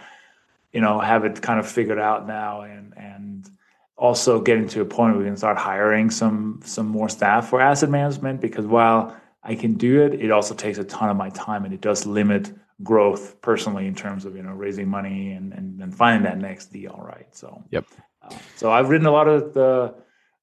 you 0.72 0.80
know 0.80 0.98
have 1.00 1.24
it 1.24 1.40
kind 1.42 1.60
of 1.60 1.68
figured 1.68 1.98
out 1.98 2.26
now 2.26 2.62
and 2.62 2.94
and 2.96 3.50
also 3.96 4.40
getting 4.40 4.66
to 4.68 4.80
a 4.80 4.84
point 4.84 5.14
where 5.14 5.22
we 5.22 5.28
can 5.28 5.36
start 5.36 5.56
hiring 5.56 6.10
some 6.10 6.60
some 6.64 6.86
more 6.86 7.08
staff 7.08 7.48
for 7.48 7.60
asset 7.60 7.90
management 7.90 8.40
because 8.40 8.66
while 8.66 9.16
I 9.42 9.54
can 9.54 9.74
do 9.74 10.02
it. 10.02 10.14
It 10.14 10.30
also 10.30 10.54
takes 10.54 10.78
a 10.78 10.84
ton 10.84 11.08
of 11.08 11.16
my 11.16 11.30
time 11.30 11.64
and 11.64 11.74
it 11.74 11.80
does 11.80 12.06
limit 12.06 12.52
growth 12.82 13.40
personally 13.40 13.86
in 13.86 13.94
terms 13.94 14.24
of 14.24 14.34
you 14.36 14.42
know 14.42 14.52
raising 14.52 14.88
money 14.88 15.32
and 15.32 15.52
and, 15.52 15.80
and 15.80 15.94
finding 15.94 16.24
that 16.24 16.38
next 16.38 16.72
deal 16.72 16.98
right 17.02 17.26
so 17.30 17.62
yep 17.70 17.84
uh, 18.22 18.34
so 18.56 18.72
i've 18.72 18.88
written 18.88 19.06
a 19.06 19.10
lot 19.10 19.28
of 19.28 19.54
the 19.54 19.94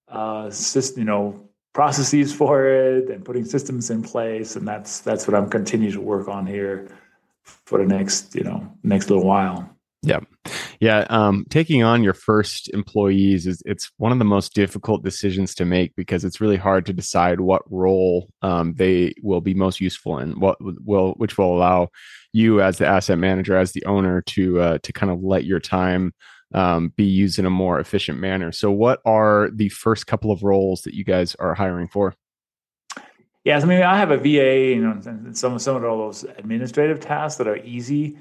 uh 0.10 0.50
system 0.50 1.00
you 1.00 1.06
know 1.06 1.50
processes 1.74 2.34
for 2.34 2.66
it 2.66 3.10
and 3.10 3.26
putting 3.26 3.46
systems 3.46 3.90
in 3.90 4.02
place 4.02 4.56
and 4.56 4.68
that's 4.68 5.00
that's 5.02 5.28
what 5.28 5.36
i'm 5.36 5.50
continuing 5.50 5.94
to 5.94 6.02
work 6.02 6.28
on 6.28 6.46
here 6.46 6.90
for 7.44 7.80
the 7.80 7.86
next 7.86 8.36
you 8.36 8.44
know 8.44 8.72
next 8.84 9.10
little 9.10 9.26
while 9.26 9.70
yeah. 10.02 10.20
Yeah. 10.80 11.06
Um, 11.10 11.46
taking 11.50 11.84
on 11.84 12.04
your 12.04 12.14
first 12.14 12.70
employees 12.70 13.46
is 13.46 13.62
it's 13.66 13.92
one 13.98 14.14
of 14.14 14.20
the 14.20 14.26
most 14.26 14.54
difficult 14.54 15.04
decisions 15.04 15.54
to 15.56 15.66
make 15.66 15.94
because 15.96 16.24
it's 16.24 16.40
really 16.40 16.56
hard 16.56 16.86
to 16.86 16.94
decide 16.94 17.42
what 17.42 17.70
role 17.70 18.30
um, 18.42 18.74
they 18.76 19.14
will 19.22 19.42
be 19.42 19.54
most 19.54 19.82
useful 19.82 20.20
in, 20.20 20.40
what 20.40 20.58
will 20.62 21.14
which 21.18 21.38
will 21.38 21.54
allow 21.54 21.90
you 22.32 22.62
as 22.62 22.78
the 22.78 22.88
asset 22.88 23.18
manager, 23.18 23.58
as 23.58 23.74
the 23.74 23.84
owner, 23.86 24.22
to 24.22 24.62
uh, 24.62 24.78
to 24.84 24.94
kind 24.94 25.12
of 25.12 25.22
let 25.22 25.44
your 25.44 25.60
time 25.60 26.14
um, 26.54 26.94
be 26.96 27.06
used 27.06 27.40
in 27.40 27.46
a 27.46 27.50
more 27.50 27.80
efficient 27.82 28.18
manner. 28.18 28.54
So, 28.54 28.72
what 28.72 29.02
are 29.04 29.50
the 29.54 29.70
first 29.70 30.08
couple 30.08 30.32
of 30.32 30.44
roles 30.44 30.84
that 30.84 30.94
you 30.94 31.04
guys 31.04 31.36
are 31.36 31.56
hiring 31.56 31.90
for? 31.90 32.16
Yes, 33.44 33.64
I 33.64 33.68
mean 33.68 33.82
I 33.82 33.98
have 33.98 34.12
a 34.12 34.18
VA, 34.18 34.76
you 34.76 34.82
know, 34.82 34.98
some 35.34 35.60
some 35.60 35.76
of 35.76 35.84
all 35.84 35.98
those 35.98 36.24
administrative 36.24 37.02
tasks 37.02 37.38
that 37.38 37.50
are 37.50 37.58
easy 37.58 38.18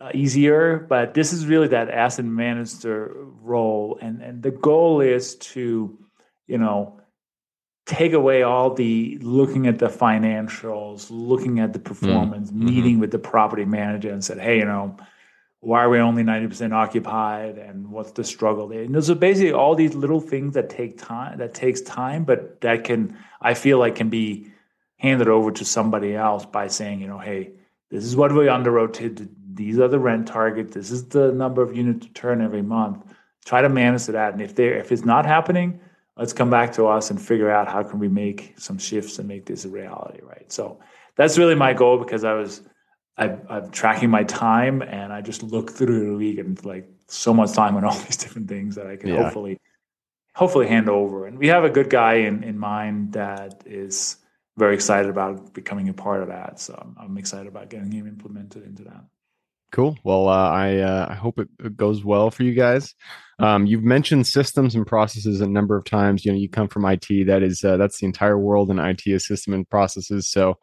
uh, 0.00 0.10
easier, 0.14 0.86
but 0.88 1.14
this 1.14 1.32
is 1.32 1.46
really 1.46 1.68
that 1.68 1.90
asset 1.90 2.24
manager 2.24 3.14
role, 3.42 3.98
and 4.00 4.22
and 4.22 4.42
the 4.42 4.50
goal 4.50 5.00
is 5.00 5.36
to, 5.36 5.98
you 6.46 6.58
know, 6.58 7.00
take 7.86 8.12
away 8.12 8.42
all 8.42 8.74
the 8.74 9.18
looking 9.22 9.66
at 9.66 9.78
the 9.78 9.88
financials, 9.88 11.06
looking 11.10 11.60
at 11.60 11.72
the 11.72 11.78
mm-hmm. 11.78 11.88
performance, 11.88 12.50
mm-hmm. 12.50 12.66
meeting 12.66 12.98
with 12.98 13.10
the 13.10 13.18
property 13.18 13.64
manager, 13.64 14.10
and 14.10 14.22
said, 14.22 14.38
hey, 14.38 14.58
you 14.58 14.64
know, 14.64 14.96
why 15.60 15.82
are 15.82 15.88
we 15.88 15.98
only 15.98 16.22
ninety 16.22 16.46
percent 16.46 16.74
occupied, 16.74 17.56
and 17.56 17.90
what's 17.90 18.12
the 18.12 18.24
struggle 18.24 18.68
there? 18.68 18.82
And 18.82 18.94
those 18.94 19.08
are 19.08 19.14
basically 19.14 19.52
all 19.52 19.74
these 19.74 19.94
little 19.94 20.20
things 20.20 20.54
that 20.54 20.68
take 20.68 20.98
time, 20.98 21.38
that 21.38 21.54
takes 21.54 21.80
time, 21.80 22.24
but 22.24 22.60
that 22.60 22.84
can 22.84 23.16
I 23.40 23.54
feel 23.54 23.78
like 23.78 23.96
can 23.96 24.10
be 24.10 24.52
handed 24.98 25.28
over 25.28 25.50
to 25.52 25.64
somebody 25.64 26.14
else 26.14 26.44
by 26.46 26.68
saying, 26.68 27.00
you 27.00 27.06
know, 27.06 27.18
hey, 27.18 27.52
this 27.90 28.04
is 28.04 28.16
what 28.16 28.32
we 28.32 28.46
underwrote 28.46 28.94
to 28.94 29.28
these 29.56 29.78
are 29.78 29.88
the 29.88 29.98
rent 29.98 30.28
targets. 30.28 30.74
This 30.74 30.90
is 30.90 31.08
the 31.08 31.32
number 31.32 31.62
of 31.62 31.76
units 31.76 32.06
to 32.06 32.12
turn 32.12 32.40
every 32.40 32.62
month. 32.62 33.04
Try 33.44 33.62
to 33.62 33.68
manage 33.68 34.06
that. 34.06 34.32
And 34.32 34.42
if 34.42 34.54
they 34.54 34.68
if 34.68 34.92
it's 34.92 35.04
not 35.04 35.24
happening, 35.26 35.80
let's 36.16 36.32
come 36.32 36.50
back 36.50 36.72
to 36.74 36.86
us 36.86 37.10
and 37.10 37.20
figure 37.20 37.50
out 37.50 37.68
how 37.68 37.82
can 37.82 37.98
we 37.98 38.08
make 38.08 38.54
some 38.58 38.78
shifts 38.78 39.18
and 39.18 39.28
make 39.28 39.46
this 39.46 39.64
a 39.64 39.68
reality, 39.68 40.20
right? 40.22 40.50
So 40.52 40.78
that's 41.16 41.38
really 41.38 41.54
my 41.54 41.72
goal 41.72 41.98
because 41.98 42.24
I 42.24 42.34
was 42.34 42.62
I, 43.16 43.36
I'm 43.48 43.70
tracking 43.70 44.10
my 44.10 44.24
time 44.24 44.82
and 44.82 45.12
I 45.12 45.22
just 45.22 45.42
look 45.42 45.70
through 45.70 46.10
the 46.10 46.16
week 46.16 46.38
and 46.38 46.62
like 46.64 46.88
so 47.08 47.32
much 47.32 47.52
time 47.52 47.76
on 47.76 47.84
all 47.88 47.98
these 47.98 48.16
different 48.16 48.48
things 48.48 48.74
that 48.74 48.86
I 48.86 48.96
can 48.96 49.10
yeah. 49.10 49.22
hopefully 49.22 49.58
hopefully 50.34 50.68
hand 50.68 50.90
over. 50.90 51.26
And 51.26 51.38
we 51.38 51.48
have 51.48 51.64
a 51.64 51.70
good 51.70 51.88
guy 51.88 52.14
in 52.14 52.44
in 52.44 52.58
mind 52.58 53.12
that 53.14 53.62
is 53.64 54.16
very 54.56 54.74
excited 54.74 55.10
about 55.10 55.52
becoming 55.52 55.88
a 55.88 55.94
part 55.94 56.22
of 56.22 56.28
that. 56.28 56.58
So 56.58 56.74
I'm, 56.80 56.96
I'm 56.98 57.18
excited 57.18 57.46
about 57.46 57.68
getting 57.68 57.92
him 57.92 58.06
implemented 58.06 58.64
into 58.64 58.84
that. 58.84 59.04
Cool. 59.76 59.98
Well, 60.04 60.28
uh, 60.28 60.50
I 60.50 60.78
uh, 60.78 61.06
I 61.10 61.14
hope 61.16 61.38
it, 61.38 61.76
goes 61.76 62.02
well 62.02 62.30
for 62.30 62.44
you 62.44 62.54
guys. 62.54 62.94
Um, 63.38 63.66
you've 63.66 63.84
mentioned 63.84 64.26
systems 64.26 64.74
and 64.74 64.86
processes 64.86 65.42
a 65.42 65.46
number 65.46 65.76
of 65.76 65.84
times. 65.84 66.24
You 66.24 66.32
know, 66.32 66.38
you 66.38 66.48
come 66.48 66.66
from 66.66 66.86
IT. 66.86 67.26
That 67.26 67.42
is 67.42 67.62
uh, 67.62 67.76
that's 67.76 68.00
the 68.00 68.06
entire 68.06 68.38
world 68.38 68.70
in 68.70 68.78
IT 68.78 69.02
is 69.04 69.26
system 69.26 69.52
and 69.52 69.68
processes. 69.68 70.30
So, 70.30 70.54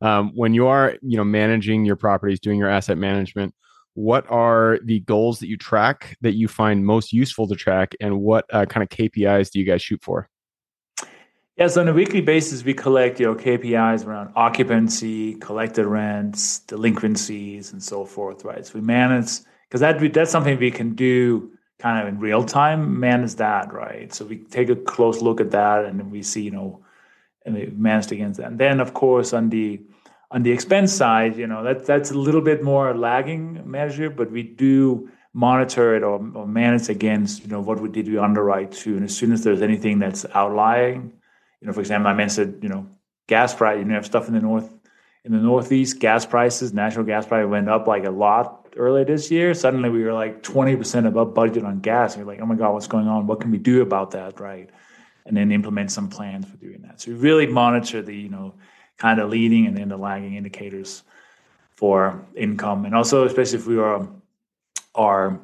um, 0.00 0.32
when 0.34 0.52
you 0.52 0.66
are 0.66 0.96
you 1.00 1.16
know 1.16 1.22
managing 1.22 1.84
your 1.84 1.94
properties, 1.94 2.40
doing 2.40 2.58
your 2.58 2.68
asset 2.68 2.98
management, 2.98 3.54
what 3.94 4.28
are 4.28 4.80
the 4.82 4.98
goals 4.98 5.38
that 5.38 5.46
you 5.46 5.56
track 5.56 6.16
that 6.22 6.34
you 6.34 6.48
find 6.48 6.84
most 6.84 7.12
useful 7.12 7.46
to 7.46 7.54
track, 7.54 7.94
and 8.00 8.18
what 8.18 8.46
uh, 8.52 8.66
kind 8.66 8.82
of 8.82 8.88
KPIs 8.88 9.52
do 9.52 9.60
you 9.60 9.64
guys 9.64 9.80
shoot 9.80 10.02
for? 10.02 10.28
Yeah, 11.56 11.68
so 11.68 11.80
on 11.80 11.88
a 11.88 11.92
weekly 11.94 12.20
basis, 12.20 12.64
we 12.64 12.74
collect 12.74 13.18
you 13.18 13.26
know 13.26 13.34
KPIs 13.34 14.06
around 14.06 14.30
occupancy, 14.36 15.36
collected 15.36 15.86
rents, 15.86 16.58
delinquencies, 16.58 17.72
and 17.72 17.82
so 17.82 18.04
forth. 18.04 18.44
Right. 18.44 18.66
So 18.66 18.74
we 18.74 18.82
manage 18.82 19.40
because 19.66 19.80
that 19.80 20.12
that's 20.12 20.30
something 20.30 20.58
we 20.58 20.70
can 20.70 20.94
do 20.94 21.50
kind 21.78 22.02
of 22.02 22.12
in 22.12 22.20
real 22.20 22.44
time. 22.44 23.00
Manage 23.00 23.36
that, 23.36 23.72
right? 23.72 24.12
So 24.12 24.26
we 24.26 24.36
take 24.36 24.68
a 24.68 24.76
close 24.76 25.22
look 25.22 25.40
at 25.40 25.50
that, 25.52 25.86
and 25.86 26.12
we 26.12 26.22
see 26.22 26.42
you 26.42 26.50
know, 26.50 26.84
and 27.46 27.54
we 27.54 27.66
manage 27.74 28.12
against 28.12 28.38
that. 28.38 28.48
And 28.48 28.58
then 28.58 28.78
of 28.78 28.92
course 28.92 29.32
on 29.32 29.48
the 29.48 29.80
on 30.30 30.42
the 30.42 30.52
expense 30.52 30.92
side, 30.92 31.38
you 31.38 31.46
know 31.46 31.64
that 31.64 31.86
that's 31.86 32.10
a 32.10 32.18
little 32.18 32.42
bit 32.42 32.62
more 32.62 32.94
lagging 32.94 33.62
measure, 33.64 34.10
but 34.10 34.30
we 34.30 34.42
do 34.42 35.08
monitor 35.32 35.96
it 35.96 36.02
or, 36.02 36.16
or 36.34 36.46
manage 36.46 36.90
against 36.90 37.42
you 37.42 37.48
know 37.48 37.62
what 37.62 37.80
we 37.80 37.88
did 37.88 38.08
we 38.08 38.18
underwrite 38.18 38.72
to, 38.72 38.94
and 38.94 39.04
as 39.04 39.16
soon 39.16 39.32
as 39.32 39.42
there's 39.42 39.62
anything 39.62 39.98
that's 39.98 40.26
outlying 40.34 41.14
you 41.60 41.66
know, 41.66 41.72
for 41.72 41.80
example, 41.80 42.10
I 42.10 42.14
mentioned, 42.14 42.62
you 42.62 42.68
know, 42.68 42.86
gas 43.26 43.54
price, 43.54 43.78
you 43.78 43.84
know, 43.84 43.94
have 43.94 44.06
stuff 44.06 44.28
in 44.28 44.34
the 44.34 44.40
north, 44.40 44.70
in 45.24 45.32
the 45.32 45.38
Northeast, 45.38 45.98
gas 45.98 46.24
prices, 46.24 46.72
natural 46.72 47.04
gas 47.04 47.26
price 47.26 47.46
went 47.46 47.68
up 47.68 47.86
like 47.86 48.04
a 48.04 48.10
lot 48.10 48.68
earlier 48.76 49.04
this 49.04 49.30
year. 49.30 49.54
Suddenly 49.54 49.90
we 49.90 50.04
were 50.04 50.12
like 50.12 50.42
20% 50.42 51.06
above 51.06 51.34
budget 51.34 51.64
on 51.64 51.80
gas. 51.80 52.14
And 52.14 52.24
you're 52.24 52.32
like, 52.32 52.40
oh 52.40 52.46
my 52.46 52.54
God, 52.54 52.72
what's 52.72 52.86
going 52.86 53.08
on? 53.08 53.26
What 53.26 53.40
can 53.40 53.50
we 53.50 53.58
do 53.58 53.82
about 53.82 54.12
that? 54.12 54.38
Right. 54.38 54.70
And 55.24 55.36
then 55.36 55.50
implement 55.50 55.90
some 55.90 56.08
plans 56.08 56.46
for 56.46 56.56
doing 56.56 56.82
that. 56.82 57.00
So 57.00 57.10
we 57.10 57.16
really 57.16 57.46
monitor 57.46 58.02
the, 58.02 58.14
you 58.14 58.28
know, 58.28 58.54
kind 58.98 59.18
of 59.18 59.28
leading 59.28 59.66
and 59.66 59.76
then 59.76 59.88
the 59.88 59.96
lagging 59.96 60.34
indicators 60.34 61.02
for 61.74 62.24
income. 62.34 62.84
And 62.84 62.94
also, 62.94 63.26
especially 63.26 63.58
if 63.58 63.66
we 63.66 63.78
are, 63.78 64.06
are, 64.94 65.40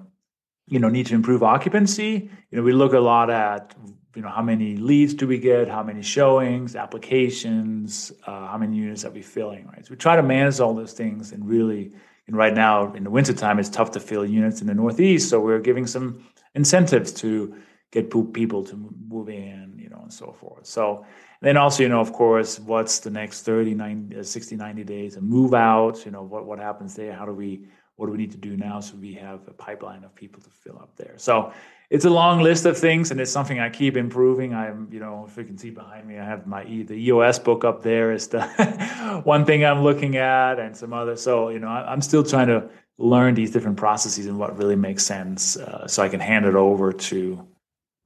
you 0.66 0.78
know, 0.78 0.88
need 0.88 1.07
to 1.07 1.14
improve 1.14 1.42
occupancy, 1.42 2.31
you 2.50 2.59
know, 2.59 2.62
we 2.62 2.73
look 2.73 2.92
a 2.92 3.00
lot 3.00 3.31
at 3.31 3.75
you 4.14 4.23
know 4.23 4.28
how 4.28 4.42
many 4.42 4.76
leads 4.76 5.14
do 5.14 5.26
we 5.26 5.38
get 5.38 5.69
how 5.69 5.83
many 5.83 6.02
showings 6.02 6.76
applications 6.76 8.12
uh, 8.26 8.47
how 8.47 8.59
many 8.59 8.76
units 8.76 9.04
are 9.04 9.11
we 9.11 9.23
filling 9.23 9.66
right? 9.69 9.85
So 9.85 9.90
we 9.90 9.97
try 9.97 10.16
to 10.16 10.23
manage 10.23 10.61
all 10.61 10.75
those 10.75 10.92
things 10.92 11.33
and 11.33 11.47
really 11.49 11.92
and 12.26 12.37
right 12.37 12.54
now 12.54 12.92
in 12.95 13.04
the 13.04 13.11
wintertime 13.11 13.59
it's 13.59 13.69
tough 13.69 13.90
to 13.92 14.00
fill 14.00 14.25
units 14.25 14.61
in 14.61 14.66
the 14.66 14.75
northeast 14.75 15.31
so 15.31 15.40
we're 15.40 15.61
giving 15.61 15.87
some 15.87 16.25
incentives 16.54 17.12
to 17.12 17.54
get 17.90 18.11
people 18.33 18.64
to 18.64 18.76
move 19.09 19.28
in 19.28 19.75
you 19.78 19.88
know 19.88 20.00
and 20.02 20.12
so 20.12 20.33
forth. 20.33 20.66
So 20.66 21.04
then 21.40 21.57
also 21.57 21.83
you 21.83 21.88
know 21.88 22.00
of 22.00 22.12
course 22.12 22.59
what's 22.59 23.00
the 23.00 23.11
next 23.11 23.42
30 23.42 23.75
90 23.75 24.19
uh, 24.19 24.23
60 24.23 24.57
90 24.57 24.85
days 24.85 25.16
and 25.16 25.28
move 25.28 25.54
out 25.54 26.04
you 26.04 26.11
know 26.11 26.23
what, 26.23 26.47
what 26.47 26.59
happens 26.59 26.95
there? 26.95 27.12
How 27.12 27.25
do 27.25 27.33
we 27.33 27.66
what 28.02 28.09
do 28.09 28.12
we 28.14 28.18
need 28.18 28.32
to 28.32 28.37
do 28.37 28.56
now 28.56 28.80
so 28.80 28.97
we 28.97 29.12
have 29.14 29.47
a 29.47 29.52
pipeline 29.52 30.02
of 30.02 30.12
people 30.12 30.42
to 30.42 30.50
fill 30.50 30.76
up 30.76 30.90
there? 30.97 31.14
So 31.18 31.52
it's 31.88 32.04
a 32.04 32.11
long 32.11 32.40
list 32.40 32.66
of 32.66 32.76
things 32.76 33.12
and 33.12 33.21
it's 33.21 33.30
something 33.30 33.61
i 33.61 33.71
keep 33.71 33.97
improving. 33.97 34.52
I'm 34.52 34.88
you 34.90 34.99
know 34.99 35.25
if 35.28 35.37
you 35.37 35.44
can 35.44 35.56
see 35.56 35.71
behind 35.71 36.09
me 36.09 36.18
i 36.18 36.25
have 36.25 36.44
my 36.44 36.64
e 36.64 36.82
the 36.82 36.94
eos 36.94 37.38
book 37.38 37.64
up 37.64 37.85
there 37.85 38.11
is 38.11 38.26
the 38.26 38.42
one 39.25 39.44
thing 39.44 39.64
i'm 39.64 39.82
looking 39.85 40.16
at 40.16 40.59
and 40.59 40.76
some 40.76 40.92
other. 40.92 41.14
So 41.14 41.50
you 41.50 41.61
know 41.61 41.68
i'm 41.68 42.02
still 42.02 42.25
trying 42.25 42.49
to 42.49 42.68
learn 42.99 43.37
these 43.37 43.52
different 43.52 43.76
processes 43.76 44.26
and 44.26 44.37
what 44.37 44.59
really 44.59 44.76
makes 44.76 45.06
sense, 45.06 45.56
uh, 45.56 45.87
so 45.87 46.02
I 46.02 46.09
can 46.09 46.21
hand 46.21 46.44
it 46.44 46.56
over 46.56 46.92
to 46.92 47.47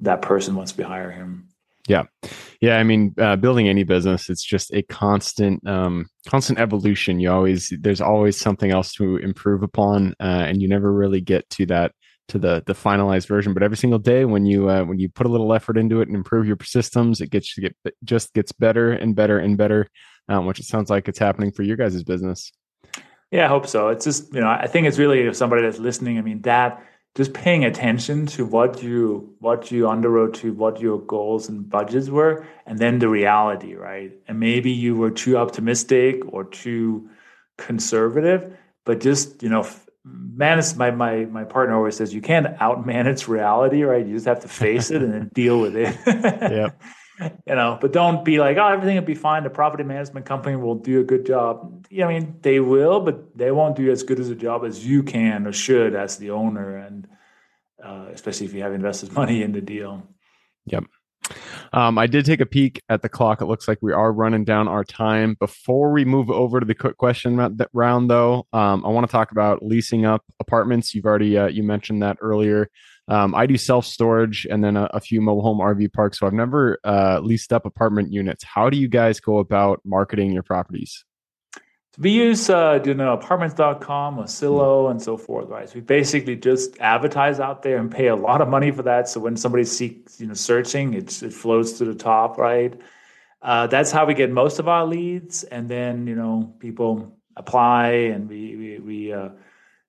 that 0.01 0.21
person 0.21 0.57
once 0.57 0.77
we 0.77 0.85
hire 0.85 1.11
him. 1.11 1.49
Yeah, 1.89 2.05
yeah. 2.61 2.79
I 2.79 2.85
mean, 2.85 3.15
uh, 3.19 3.37
building 3.37 3.69
any 3.69 3.85
business, 3.85 4.31
it's 4.31 4.45
just 4.45 4.73
a 4.73 4.83
constant, 4.83 5.67
um, 5.67 6.07
constant 6.29 6.59
evolution. 6.59 7.21
You 7.21 7.31
always, 7.31 7.73
there's 7.81 8.01
always 8.01 8.39
something 8.39 8.71
else 8.71 8.93
to 8.95 9.17
improve 9.17 9.63
upon, 9.63 10.15
uh, 10.21 10.45
and 10.47 10.61
you 10.61 10.69
never 10.69 10.93
really 10.93 11.21
get 11.21 11.49
to 11.51 11.67
that 11.67 11.93
to 12.29 12.39
the 12.39 12.63
the 12.67 12.73
finalized 12.73 13.29
version. 13.29 13.55
But 13.55 13.63
every 13.63 13.77
single 13.77 13.99
day, 13.99 14.25
when 14.25 14.47
you 14.47 14.69
uh, 14.69 14.85
when 14.85 14.99
you 14.99 15.09
put 15.09 15.27
a 15.27 15.31
little 15.31 15.53
effort 15.53 15.79
into 15.79 16.01
it 16.01 16.09
and 16.09 16.17
improve 16.17 16.47
your 16.47 16.57
systems, 16.63 17.21
it 17.21 17.31
gets 17.31 17.55
get 17.59 17.77
just 18.05 18.35
gets 18.35 18.53
better 18.53 18.93
and 18.93 19.15
better 19.15 19.39
and 19.39 19.57
better, 19.57 19.87
um, 20.29 20.47
which 20.47 20.59
it 20.59 20.65
sounds 20.65 20.91
like 20.91 21.09
it's 21.09 21.19
happening 21.19 21.53
for 21.53 21.63
your 21.63 21.77
guys' 21.77 22.03
business. 22.03 22.53
Yeah, 23.31 23.47
I 23.47 23.49
hope 23.49 23.67
so. 23.67 23.89
It's 23.89 24.05
just 24.05 24.35
you 24.35 24.41
know, 24.41 24.49
I 24.49 24.67
think 24.67 24.87
it's 24.87 24.99
really 24.99 25.21
if 25.21 25.37
somebody 25.37 25.63
that's 25.63 25.79
listening. 25.79 26.19
I 26.19 26.23
mean, 26.23 26.43
that 26.43 26.83
just 27.17 27.33
paying 27.33 27.65
attention 27.65 28.27
to 28.27 28.45
what 28.45 28.83
you 28.83 29.35
what 29.41 29.71
you 29.71 29.85
underwrote 29.85 30.35
to 30.35 30.53
what 30.53 30.81
your 30.81 30.99
goals 31.01 31.49
and 31.49 31.69
budgets 31.69 32.11
were 32.11 32.47
and 32.67 32.79
then 32.79 32.99
the 32.99 33.09
reality 33.09 33.75
right? 33.75 34.13
And 34.29 34.39
maybe 34.39 34.71
you 34.71 34.95
were 34.95 35.11
too 35.11 35.39
optimistic 35.39 36.21
or 36.29 36.45
too 36.45 37.09
conservative 37.57 38.57
but 38.85 39.01
just 39.01 39.43
you 39.43 39.49
know 39.49 39.67
manage 40.05 40.77
my 40.77 40.91
my 40.91 41.25
my 41.25 41.43
partner 41.43 41.75
always 41.75 41.97
says 41.97 42.13
you 42.13 42.21
can't 42.21 42.47
outmanage 42.59 43.27
reality 43.27 43.83
right? 43.83 44.07
You 44.07 44.15
just 44.15 44.27
have 44.27 44.41
to 44.41 44.49
face 44.49 44.91
it 44.91 45.03
and 45.03 45.13
then 45.13 45.31
deal 45.33 45.61
with 45.61 45.75
it. 45.75 45.97
Yeah 46.07 46.71
you 47.21 47.55
know, 47.55 47.79
but 47.81 47.93
don't 47.93 48.25
be 48.25 48.39
like, 48.39 48.57
oh, 48.57 48.69
everything 48.69 48.97
will 48.97 49.03
be 49.03 49.15
fine. 49.15 49.43
The 49.43 49.51
property 49.51 49.85
management 49.85 50.27
company 50.27 50.57
will 50.57 50.75
do 50.75 51.01
a 51.01 51.05
good 51.05 51.27
job. 51.27 51.87
Yeah, 51.91 52.07
I 52.07 52.09
mean, 52.09 52.37
they 52.43 52.61
will, 52.61 53.01
but 53.01 53.37
they 53.37 53.51
won't 53.51 53.77
do 53.77 53.91
as 53.91 54.03
good 54.03 54.21
as 54.21 54.29
a 54.29 54.35
job 54.35 54.65
as 54.65 54.87
you 54.87 55.03
can 55.03 55.47
or 55.47 55.53
should 55.53 55.95
as 55.95 56.19
the 56.19 56.31
owner, 56.31 56.77
and 56.77 57.09
uh, 57.83 58.07
especially 58.13 58.47
if 58.47 58.55
you 58.55 58.63
have 58.63 58.73
invested 58.73 59.13
money 59.15 59.43
in 59.43 59.53
the 59.53 59.61
deal. 59.61 60.03
Yep. 60.67 60.85
Um, 61.73 61.99
I 61.99 62.07
did 62.07 62.25
take 62.25 62.41
a 62.41 62.47
peek 62.47 62.83
at 62.89 63.03
the 63.03 63.09
clock. 63.09 63.41
It 63.41 63.47
looks 63.47 63.67
like 63.67 63.79
we 63.81 63.93
are 63.93 64.13
running 64.13 64.45
down 64.45 64.69
our 64.69 64.85
time. 64.85 65.37
Before 65.41 65.93
we 65.93 66.05
move 66.05 66.31
over 66.31 66.61
to 66.61 66.67
the 66.67 66.75
quick 66.75 66.97
question 66.97 67.37
round, 67.73 68.11
though, 68.11 68.47
um, 68.53 68.85
I 68.85 68.89
want 68.89 69.07
to 69.07 69.13
talk 69.13 69.33
about 69.33 69.65
leasing 69.65 70.05
up 70.05 70.25
apartments. 70.39 70.95
You've 70.95 71.07
already 71.07 71.37
uh, 71.37 71.49
you 71.49 71.63
mentioned 71.63 72.03
that 72.03 72.19
earlier. 72.21 72.71
Um, 73.09 73.35
I 73.35 73.47
do 73.47 73.57
self 73.57 73.87
storage 73.87 74.47
and 74.51 74.65
then 74.65 74.77
a, 74.77 74.91
a, 74.95 75.01
few 75.01 75.21
mobile 75.21 75.43
home 75.43 75.59
RV 75.59 75.93
parks. 75.93 76.19
So 76.19 76.27
I've 76.27 76.33
never 76.33 76.79
uh, 76.83 77.21
leased 77.23 77.53
up 77.53 77.65
apartment 77.65 78.13
units. 78.13 78.43
How 78.43 78.69
do 78.69 78.77
you 78.77 78.89
guys 78.89 79.21
go 79.21 79.39
about 79.39 79.81
marketing 79.85 80.33
your 80.33 80.43
properties? 80.43 81.05
we 81.99 82.11
use 82.11 82.51
uh, 82.51 82.81
you 82.85 82.95
know 82.95 83.13
apartments.com, 83.13 84.19
Zillow, 84.19 84.91
and 84.91 85.01
so 85.01 85.17
forth, 85.17 85.49
right? 85.49 85.69
So 85.69 85.77
we 85.77 85.81
basically 85.81 86.37
just 86.37 86.79
advertise 86.79 87.41
out 87.41 87.63
there 87.63 87.79
and 87.79 87.91
pay 87.91 88.09
a 88.09 88.17
lot 88.17 88.41
of 88.41 88.49
money 88.49 88.71
for 88.71 88.83
that. 88.83 89.09
So 89.09 89.21
when 89.21 89.37
somebody 89.37 89.65
seeks, 89.65 90.21
you 90.21 90.27
know, 90.27 90.35
searching, 90.35 90.95
it's, 90.95 91.23
it 91.23 91.33
flows 91.33 91.75
to 91.75 91.85
the 91.85 91.95
top, 91.95 92.39
right? 92.39 92.79
Uh, 93.41 93.67
that's 93.67 93.91
how 93.91 94.05
we 94.05 94.15
get 94.15 94.31
most 94.31 94.59
of 94.59 94.69
our 94.69 94.85
leads, 94.85 95.45
and 95.45 95.69
then 95.69 96.07
you 96.07 96.15
know 96.15 96.55
people 96.59 97.17
apply, 97.37 97.89
and 97.89 98.29
we 98.29 98.57
we, 98.57 98.79
we 98.79 99.13
uh, 99.13 99.31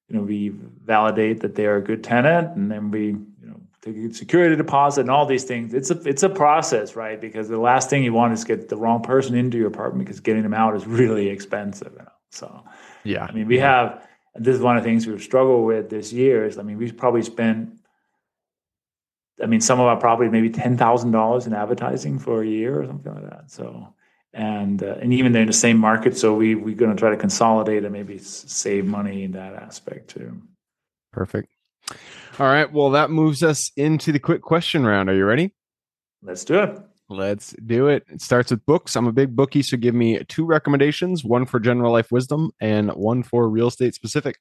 you 0.10 0.16
know 0.16 0.24
we 0.24 0.50
validate 0.50 1.42
that 1.42 1.56
they 1.56 1.66
are 1.66 1.78
a 1.78 1.82
good 1.82 2.04
tenant, 2.04 2.56
and 2.56 2.72
then 2.72 2.92
we 2.92 3.08
you 3.08 3.48
know 3.48 3.60
take 3.82 3.96
a 3.98 4.14
security 4.14 4.56
deposit 4.56 5.02
and 5.02 5.12
all 5.12 5.26
these 5.26 5.44
things. 5.44 5.74
It's 5.74 5.92
a 5.92 6.00
it's 6.08 6.24
a 6.24 6.30
process, 6.30 6.96
right? 6.96 7.20
Because 7.20 7.50
the 7.50 7.58
last 7.58 7.90
thing 7.90 8.04
you 8.04 8.14
want 8.14 8.34
is 8.34 8.44
get 8.44 8.70
the 8.70 8.78
wrong 8.78 9.02
person 9.02 9.36
into 9.36 9.58
your 9.58 9.68
apartment 9.68 10.06
because 10.06 10.20
getting 10.20 10.44
them 10.44 10.54
out 10.54 10.76
is 10.76 10.88
really 10.88 11.28
expensive. 11.28 11.92
You 11.92 12.00
know? 12.00 12.12
So 12.32 12.64
yeah, 13.04 13.26
I 13.26 13.32
mean 13.34 13.48
we 13.48 13.58
yeah. 13.58 13.92
have. 13.92 14.08
this 14.36 14.56
is 14.56 14.62
one 14.62 14.78
of 14.78 14.84
the 14.84 14.90
things 14.90 15.06
we've 15.08 15.22
struggled 15.22 15.66
with 15.66 15.90
this 15.90 16.14
year. 16.14 16.46
Is 16.46 16.58
I 16.58 16.64
mean 16.64 16.78
we've 16.78 16.98
probably 16.98 17.24
spent. 17.24 17.74
I 19.40 19.46
mean, 19.46 19.62
some 19.62 19.80
of 19.80 19.86
our 19.86 19.98
property 19.98 20.32
maybe 20.32 20.50
ten 20.50 20.78
thousand 20.78 21.12
dollars 21.12 21.46
in 21.46 21.54
advertising 21.54 22.18
for 22.18 22.42
a 22.42 22.48
year 22.48 22.82
or 22.82 22.88
something 22.88 23.14
like 23.14 23.30
that. 23.30 23.52
So 23.52 23.94
and 24.34 24.84
uh, 24.84 24.96
and 25.02 25.14
even 25.14 25.32
they're 25.32 25.42
in 25.42 25.48
the 25.48 25.54
same 25.54 25.78
market. 25.78 26.18
So 26.18 26.34
we 26.34 26.56
we're 26.56 26.76
going 26.76 26.92
to 26.92 27.00
try 27.00 27.10
to 27.10 27.18
consolidate 27.18 27.84
and 27.84 27.94
maybe 27.94 28.18
save 28.18 28.86
money 28.86 29.24
in 29.24 29.32
that 29.32 29.56
aspect 29.56 30.10
too. 30.10 30.42
Perfect. 31.12 31.50
All 32.40 32.48
right. 32.48 32.72
Well, 32.72 32.92
that 32.92 33.10
moves 33.10 33.44
us 33.44 33.72
into 33.76 34.12
the 34.12 34.20
quick 34.20 34.42
question 34.42 34.86
round. 34.86 35.10
Are 35.10 35.16
you 35.16 35.26
ready? 35.26 35.54
Let's 36.22 36.44
do 36.44 36.60
it. 36.60 36.80
Let's 37.10 37.56
do 37.66 37.88
it. 37.88 38.04
It 38.10 38.22
starts 38.22 38.52
with 38.52 38.66
books. 38.66 38.96
I'm 38.96 39.08
a 39.08 39.14
big 39.14 39.36
bookie, 39.36 39.62
so 39.62 39.78
give 39.78 39.96
me 39.96 40.22
two 40.26 40.46
recommendations: 40.46 41.24
one 41.24 41.46
for 41.46 41.60
general 41.60 41.92
life 41.92 42.12
wisdom 42.12 42.52
and 42.60 42.92
one 42.92 43.24
for 43.24 43.50
real 43.50 43.68
estate 43.68 43.96
specific. 43.96 44.38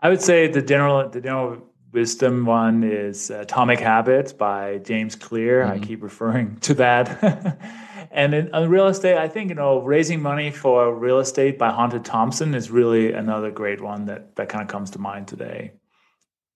I 0.00 0.08
would 0.08 0.20
say 0.20 0.48
the 0.48 0.60
general 0.60 1.08
the 1.08 1.20
general 1.20 1.62
wisdom 1.94 2.44
one 2.44 2.82
is 2.82 3.30
Atomic 3.30 3.78
Habits 3.78 4.32
by 4.32 4.78
James 4.78 5.14
Clear. 5.14 5.62
Mm-hmm. 5.62 5.72
I 5.72 5.78
keep 5.78 6.02
referring 6.02 6.56
to 6.60 6.74
that. 6.74 7.58
and 8.10 8.34
in, 8.34 8.54
in, 8.54 8.68
real 8.68 8.88
estate, 8.88 9.16
I 9.16 9.28
think 9.28 9.50
you 9.50 9.54
know 9.54 9.80
raising 9.80 10.20
money 10.20 10.50
for 10.50 10.92
real 10.92 11.20
estate 11.20 11.56
by 11.56 11.70
Hunter 11.70 12.00
Thompson 12.00 12.54
is 12.54 12.70
really 12.70 13.12
another 13.12 13.50
great 13.50 13.80
one 13.80 14.06
that 14.06 14.34
that 14.36 14.48
kind 14.48 14.62
of 14.62 14.68
comes 14.68 14.90
to 14.90 14.98
mind 14.98 15.28
today. 15.28 15.72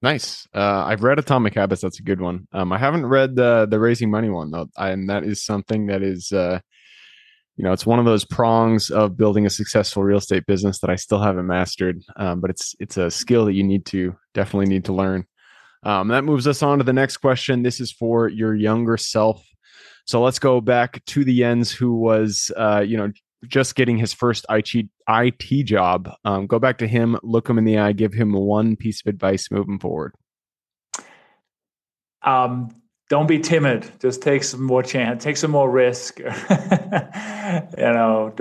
Nice. 0.02 0.46
Uh, 0.54 0.84
I've 0.86 1.02
read 1.02 1.18
Atomic 1.18 1.54
Habits. 1.54 1.82
That's 1.82 1.98
a 1.98 2.04
good 2.04 2.20
one. 2.20 2.46
Um, 2.52 2.72
I 2.72 2.78
haven't 2.78 3.06
read 3.06 3.36
the 3.36 3.66
the 3.70 3.78
raising 3.78 4.10
money 4.10 4.30
one 4.30 4.50
though, 4.50 4.68
and 4.76 5.08
that 5.08 5.22
is 5.22 5.42
something 5.42 5.86
that 5.86 6.02
is, 6.02 6.32
uh, 6.32 6.60
you 7.58 7.64
know, 7.64 7.72
it's 7.72 7.84
one 7.84 7.98
of 7.98 8.04
those 8.04 8.24
prongs 8.24 8.88
of 8.88 9.16
building 9.16 9.44
a 9.44 9.50
successful 9.50 10.04
real 10.04 10.18
estate 10.18 10.46
business 10.46 10.78
that 10.78 10.90
I 10.90 10.94
still 10.94 11.20
haven't 11.20 11.48
mastered. 11.48 12.00
Um, 12.14 12.40
but 12.40 12.50
it's 12.50 12.76
it's 12.78 12.96
a 12.96 13.10
skill 13.10 13.44
that 13.46 13.54
you 13.54 13.64
need 13.64 13.84
to 13.86 14.16
definitely 14.32 14.66
need 14.66 14.84
to 14.84 14.92
learn. 14.92 15.26
Um, 15.82 16.08
that 16.08 16.22
moves 16.22 16.46
us 16.46 16.62
on 16.62 16.78
to 16.78 16.84
the 16.84 16.92
next 16.92 17.16
question. 17.16 17.64
This 17.64 17.80
is 17.80 17.90
for 17.90 18.28
your 18.28 18.54
younger 18.54 18.96
self. 18.96 19.44
So 20.06 20.22
let's 20.22 20.38
go 20.38 20.60
back 20.60 21.04
to 21.06 21.24
the 21.24 21.36
Jens, 21.36 21.72
who 21.72 21.96
was, 21.96 22.50
uh, 22.56 22.84
you 22.86 22.96
know, 22.96 23.10
just 23.46 23.74
getting 23.74 23.98
his 23.98 24.14
first 24.14 24.46
IT, 24.48 24.88
IT 25.08 25.64
job. 25.64 26.10
Um, 26.24 26.46
go 26.46 26.58
back 26.58 26.78
to 26.78 26.88
him, 26.88 27.18
look 27.22 27.50
him 27.50 27.58
in 27.58 27.64
the 27.64 27.78
eye, 27.78 27.92
give 27.92 28.12
him 28.12 28.32
one 28.32 28.76
piece 28.76 29.00
of 29.00 29.08
advice 29.08 29.50
moving 29.50 29.78
forward. 29.78 30.14
Um, 32.22 32.70
don't 33.08 33.26
be 33.26 33.38
timid. 33.38 33.90
Just 34.00 34.22
take 34.22 34.44
some 34.44 34.62
more 34.62 34.82
chance. 34.82 35.24
Take 35.24 35.36
some 35.36 35.50
more 35.50 35.70
risk. 35.70 36.18
you 36.18 36.26
know, 36.26 38.32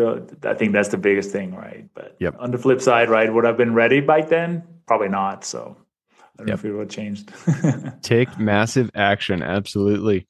I 0.43 0.53
think 0.53 0.73
that's 0.73 0.89
the 0.89 0.97
biggest 0.97 1.31
thing, 1.31 1.55
right? 1.55 1.87
But 1.93 2.15
yep. 2.19 2.35
on 2.39 2.51
the 2.51 2.57
flip 2.57 2.81
side, 2.81 3.09
right, 3.09 3.33
would 3.33 3.45
I 3.45 3.49
have 3.49 3.57
been 3.57 3.73
ready 3.73 4.01
by 4.01 4.21
then? 4.21 4.63
Probably 4.85 5.09
not. 5.09 5.45
So 5.45 5.77
I 6.21 6.25
don't 6.37 6.47
yep. 6.47 6.47
know 6.47 6.53
if 6.53 6.65
it 6.65 6.71
would 6.73 6.79
have 6.81 6.89
changed. 6.89 7.33
take 8.01 8.37
massive 8.37 8.91
action. 8.93 9.41
Absolutely 9.41 10.27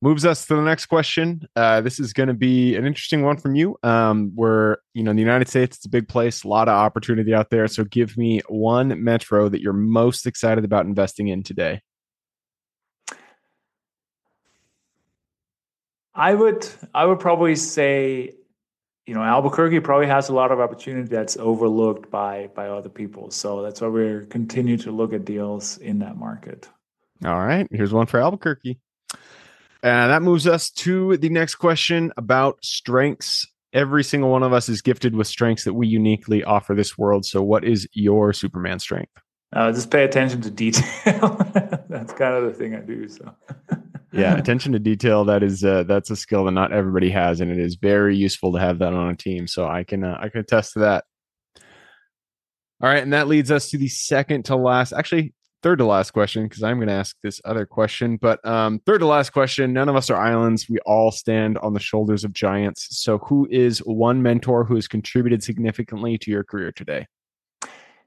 moves 0.00 0.24
us 0.24 0.46
to 0.46 0.54
the 0.54 0.62
next 0.62 0.86
question. 0.86 1.42
Uh, 1.56 1.80
this 1.80 1.98
is 1.98 2.12
going 2.12 2.28
to 2.28 2.34
be 2.34 2.76
an 2.76 2.86
interesting 2.86 3.22
one 3.22 3.36
from 3.36 3.54
you. 3.54 3.76
Um, 3.82 4.32
where 4.34 4.78
you 4.94 5.02
know, 5.02 5.10
in 5.10 5.16
the 5.16 5.22
United 5.22 5.48
States, 5.48 5.76
it's 5.76 5.86
a 5.86 5.90
big 5.90 6.08
place, 6.08 6.44
a 6.44 6.48
lot 6.48 6.68
of 6.68 6.74
opportunity 6.74 7.34
out 7.34 7.50
there. 7.50 7.66
So, 7.68 7.84
give 7.84 8.16
me 8.16 8.40
one 8.48 9.02
metro 9.02 9.48
that 9.48 9.60
you're 9.60 9.72
most 9.72 10.26
excited 10.26 10.64
about 10.64 10.86
investing 10.86 11.28
in 11.28 11.42
today. 11.42 11.80
I 16.18 16.34
would, 16.34 16.68
I 16.94 17.06
would 17.06 17.20
probably 17.20 17.54
say, 17.54 18.32
you 19.06 19.14
know, 19.14 19.22
Albuquerque 19.22 19.80
probably 19.80 20.08
has 20.08 20.28
a 20.28 20.34
lot 20.34 20.50
of 20.50 20.58
opportunity 20.58 21.08
that's 21.08 21.36
overlooked 21.36 22.10
by 22.10 22.50
by 22.54 22.68
other 22.68 22.88
people. 22.88 23.30
So 23.30 23.62
that's 23.62 23.80
why 23.80 23.88
we're 23.88 24.26
continue 24.26 24.76
to 24.78 24.90
look 24.90 25.12
at 25.12 25.24
deals 25.24 25.78
in 25.78 26.00
that 26.00 26.16
market. 26.16 26.68
All 27.24 27.38
right, 27.38 27.66
here's 27.70 27.92
one 27.92 28.06
for 28.06 28.20
Albuquerque. 28.20 28.78
And 29.82 30.10
that 30.10 30.22
moves 30.22 30.46
us 30.46 30.70
to 30.70 31.16
the 31.18 31.28
next 31.28 31.54
question 31.54 32.12
about 32.16 32.58
strengths. 32.64 33.46
Every 33.72 34.02
single 34.02 34.30
one 34.30 34.42
of 34.42 34.52
us 34.52 34.68
is 34.68 34.82
gifted 34.82 35.14
with 35.14 35.26
strengths 35.26 35.64
that 35.64 35.74
we 35.74 35.86
uniquely 35.86 36.42
offer 36.42 36.74
this 36.74 36.98
world. 36.98 37.24
So, 37.26 37.42
what 37.42 37.64
is 37.64 37.88
your 37.92 38.32
Superman 38.32 38.80
strength? 38.80 39.12
Uh, 39.52 39.72
just 39.72 39.90
pay 39.90 40.04
attention 40.04 40.40
to 40.42 40.50
detail. 40.50 41.36
that's 41.88 42.12
kind 42.12 42.34
of 42.34 42.44
the 42.44 42.52
thing 42.52 42.74
I 42.74 42.80
do. 42.80 43.08
So, 43.08 43.34
yeah, 44.12 44.34
attention 44.38 44.72
to 44.72 44.78
detail. 44.78 45.24
That 45.24 45.42
is 45.42 45.64
uh, 45.64 45.84
that's 45.84 46.10
a 46.10 46.16
skill 46.16 46.44
that 46.44 46.52
not 46.52 46.72
everybody 46.72 47.10
has, 47.10 47.40
and 47.40 47.50
it 47.50 47.58
is 47.58 47.76
very 47.76 48.16
useful 48.16 48.52
to 48.52 48.58
have 48.58 48.78
that 48.78 48.92
on 48.92 49.10
a 49.10 49.16
team. 49.16 49.46
So, 49.46 49.66
I 49.66 49.84
can 49.84 50.04
uh, 50.04 50.18
I 50.20 50.28
can 50.28 50.40
attest 50.40 50.74
to 50.74 50.80
that. 50.80 51.04
All 52.80 52.88
right, 52.88 53.02
and 53.02 53.12
that 53.12 53.28
leads 53.28 53.50
us 53.50 53.70
to 53.70 53.78
the 53.78 53.88
second 53.88 54.44
to 54.46 54.56
last. 54.56 54.92
Actually, 54.92 55.34
third 55.62 55.78
to 55.78 55.84
last 55.84 56.12
question 56.12 56.44
because 56.44 56.62
I'm 56.62 56.76
going 56.76 56.88
to 56.88 56.94
ask 56.94 57.16
this 57.22 57.40
other 57.44 57.66
question. 57.66 58.16
But 58.16 58.44
um, 58.46 58.80
third 58.86 59.00
to 59.00 59.06
last 59.06 59.30
question 59.30 59.72
none 59.72 59.88
of 59.88 59.96
us 59.96 60.10
are 60.10 60.16
islands. 60.16 60.68
We 60.68 60.78
all 60.86 61.10
stand 61.10 61.58
on 61.58 61.74
the 61.74 61.80
shoulders 61.80 62.24
of 62.24 62.32
giants. 62.32 62.88
So, 62.98 63.18
who 63.18 63.48
is 63.50 63.78
one 63.80 64.22
mentor 64.22 64.64
who 64.64 64.76
has 64.76 64.88
contributed 64.88 65.42
significantly 65.42 66.18
to 66.18 66.30
your 66.30 66.44
career 66.44 66.72
today? 66.72 67.06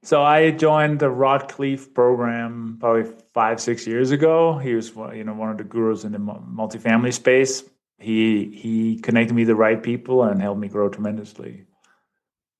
So 0.04 0.24
I 0.24 0.50
joined 0.52 1.00
the 1.00 1.10
Rod 1.10 1.48
Khleif 1.48 1.94
program 1.94 2.78
probably 2.80 3.12
five, 3.34 3.62
six 3.62 3.86
years 3.86 4.10
ago. 4.10 4.58
He 4.58 4.74
was, 4.74 4.90
you 5.14 5.24
know, 5.24 5.34
one 5.34 5.50
of 5.50 5.58
the 5.58 5.64
gurus 5.64 6.04
in 6.04 6.12
the 6.14 6.18
multifamily 6.18 7.14
space. 7.14 7.64
He 8.00 8.46
he 8.46 9.00
connected 9.00 9.36
me 9.36 9.44
to 9.44 9.48
the 9.48 9.56
right 9.56 9.82
people 9.82 10.24
and 10.24 10.42
helped 10.42 10.60
me 10.60 10.68
grow 10.68 10.90
tremendously. 10.90 11.66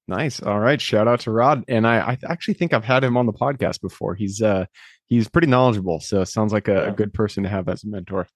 Nice. 0.08 0.42
All 0.42 0.60
right. 0.60 0.80
Shout 0.80 1.08
out 1.08 1.22
to 1.22 1.32
Rod. 1.32 1.64
And 1.68 1.88
I, 1.88 2.12
I 2.12 2.18
actually 2.30 2.56
think 2.56 2.74
I've 2.74 2.84
had 2.84 3.04
him 3.04 3.18
on 3.18 3.26
the 3.26 3.34
podcast 3.34 3.82
before. 3.82 4.14
He's 4.14 4.42
uh 4.42 4.66
he's 5.08 5.28
pretty 5.28 5.48
knowledgeable. 5.48 6.00
So 6.00 6.24
sounds 6.24 6.54
like 6.54 6.68
a, 6.68 6.74
yeah. 6.74 6.90
a 6.90 6.92
good 6.92 7.14
person 7.14 7.44
to 7.44 7.50
have 7.50 7.68
as 7.70 7.84
a 7.84 7.88
mentor. 7.88 8.28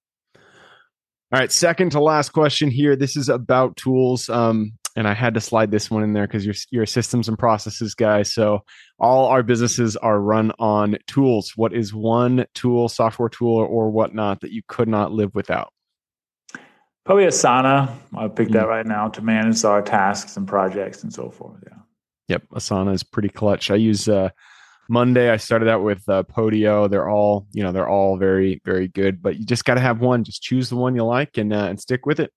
All 1.32 1.40
right, 1.40 1.50
second 1.50 1.90
to 1.90 2.00
last 2.00 2.30
question 2.30 2.70
here. 2.70 2.96
This 2.96 3.16
is 3.16 3.28
about 3.28 3.76
tools. 3.76 4.28
Um, 4.28 4.72
and 4.96 5.06
I 5.06 5.12
had 5.12 5.34
to 5.34 5.40
slide 5.40 5.70
this 5.70 5.90
one 5.90 6.02
in 6.02 6.14
there 6.14 6.26
because 6.26 6.44
you're 6.44 6.54
you're 6.70 6.84
a 6.84 6.88
systems 6.88 7.28
and 7.28 7.38
processes 7.38 7.94
guy. 7.94 8.22
So 8.22 8.60
all 8.98 9.26
our 9.26 9.42
businesses 9.42 9.94
are 9.96 10.20
run 10.20 10.52
on 10.58 10.96
tools. 11.06 11.52
What 11.54 11.74
is 11.74 11.94
one 11.94 12.46
tool, 12.54 12.88
software 12.88 13.28
tool, 13.28 13.58
or 13.58 13.90
whatnot 13.90 14.40
that 14.40 14.52
you 14.52 14.62
could 14.66 14.88
not 14.88 15.12
live 15.12 15.34
without? 15.34 15.72
Probably 17.04 17.26
Asana. 17.26 17.94
I'll 18.14 18.30
pick 18.30 18.48
that 18.48 18.64
mm. 18.64 18.68
right 18.68 18.86
now 18.86 19.08
to 19.08 19.22
manage 19.22 19.64
our 19.64 19.82
tasks 19.82 20.36
and 20.36 20.48
projects 20.48 21.04
and 21.04 21.12
so 21.12 21.30
forth. 21.30 21.62
Yeah. 21.64 21.78
Yep, 22.28 22.42
Asana 22.54 22.92
is 22.92 23.04
pretty 23.04 23.28
clutch. 23.28 23.70
I 23.70 23.76
use 23.76 24.08
uh, 24.08 24.30
Monday. 24.88 25.30
I 25.30 25.36
started 25.36 25.68
out 25.68 25.84
with 25.84 26.02
uh, 26.08 26.24
Podio. 26.24 26.90
They're 26.90 27.08
all, 27.08 27.46
you 27.52 27.62
know, 27.62 27.70
they're 27.70 27.88
all 27.88 28.16
very, 28.16 28.60
very 28.64 28.88
good. 28.88 29.22
But 29.22 29.36
you 29.36 29.44
just 29.44 29.64
got 29.64 29.74
to 29.74 29.80
have 29.80 30.00
one. 30.00 30.24
Just 30.24 30.42
choose 30.42 30.68
the 30.68 30.74
one 30.76 30.96
you 30.96 31.04
like 31.04 31.38
and 31.38 31.52
uh, 31.52 31.66
and 31.66 31.78
stick 31.78 32.06
with 32.06 32.18
it. 32.18 32.32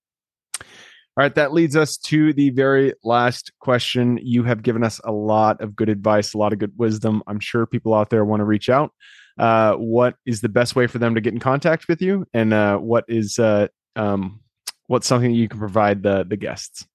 All 1.20 1.24
right, 1.24 1.36
that 1.36 1.52
leads 1.52 1.76
us 1.76 1.98
to 1.98 2.32
the 2.32 2.50
very 2.52 2.94
last 3.04 3.52
question. 3.60 4.22
You 4.24 4.46
have 4.46 4.64
given 4.64 4.86
us 4.86 5.02
a 5.04 5.12
lot 5.12 5.60
of 5.60 5.76
good 5.76 5.90
advice, 5.90 6.34
a 6.34 6.38
lot 6.38 6.54
of 6.54 6.60
good 6.60 6.72
wisdom. 6.78 7.24
I'm 7.28 7.42
sure 7.42 7.66
people 7.66 7.94
out 7.94 8.10
there 8.10 8.24
want 8.24 8.40
to 8.40 8.46
reach 8.46 8.70
out. 8.70 8.94
Uh, 9.38 9.74
what 9.74 10.16
is 10.26 10.40
the 10.40 10.48
best 10.48 10.78
way 10.78 10.88
for 10.88 10.98
them 10.98 11.16
to 11.16 11.20
get 11.20 11.34
in 11.34 11.42
contact 11.42 11.90
with 11.90 12.02
you, 12.02 12.26
and 12.34 12.54
uh, 12.54 12.78
what 12.78 13.04
is 13.10 13.38
uh, 13.38 13.68
um, 13.98 14.40
what's 14.88 15.08
something 15.08 15.34
you 15.34 15.50
can 15.50 15.60
provide 15.60 16.04
the 16.04 16.24
the 16.24 16.38
guests? 16.38 16.88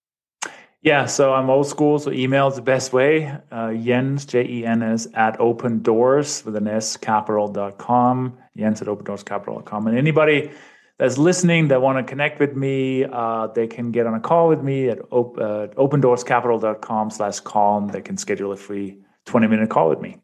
Yeah, 0.80 1.04
so 1.04 1.34
I'm 1.34 1.50
old 1.50 1.66
school, 1.66 1.98
so 1.98 2.10
email 2.10 2.48
is 2.48 2.56
the 2.56 2.62
best 2.62 2.94
way. 2.94 3.30
Uh, 3.52 3.74
Jens, 3.74 4.24
J 4.24 4.46
E 4.48 4.64
N 4.64 4.82
S, 4.82 5.06
at 5.12 5.38
open 5.38 5.82
doors 5.82 6.42
with 6.46 6.56
an 6.56 6.66
S 6.66 6.96
capital.com. 6.96 8.38
Jens 8.56 8.80
at 8.80 8.88
open 8.88 9.04
doors. 9.04 9.22
And 9.28 9.98
anybody 9.98 10.50
that's 10.98 11.18
listening 11.18 11.68
that 11.68 11.82
want 11.82 11.98
to 11.98 12.08
connect 12.08 12.38
with 12.38 12.54
me, 12.54 13.04
uh, 13.04 13.48
they 13.48 13.66
can 13.66 13.90
get 13.90 14.06
on 14.06 14.14
a 14.14 14.20
call 14.20 14.48
with 14.48 14.62
me 14.62 14.88
at 14.88 14.98
op- 15.10 15.38
uh, 15.38 15.68
opendoorscapital.com 15.76 17.10
slash 17.10 17.40
call. 17.40 17.80
They 17.86 18.00
can 18.00 18.16
schedule 18.16 18.52
a 18.52 18.56
free 18.56 18.98
20 19.26 19.46
minute 19.48 19.70
call 19.70 19.88
with 19.88 20.00
me. 20.00 20.18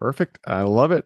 Perfect. 0.00 0.38
I 0.46 0.62
love 0.62 0.92
it. 0.92 1.04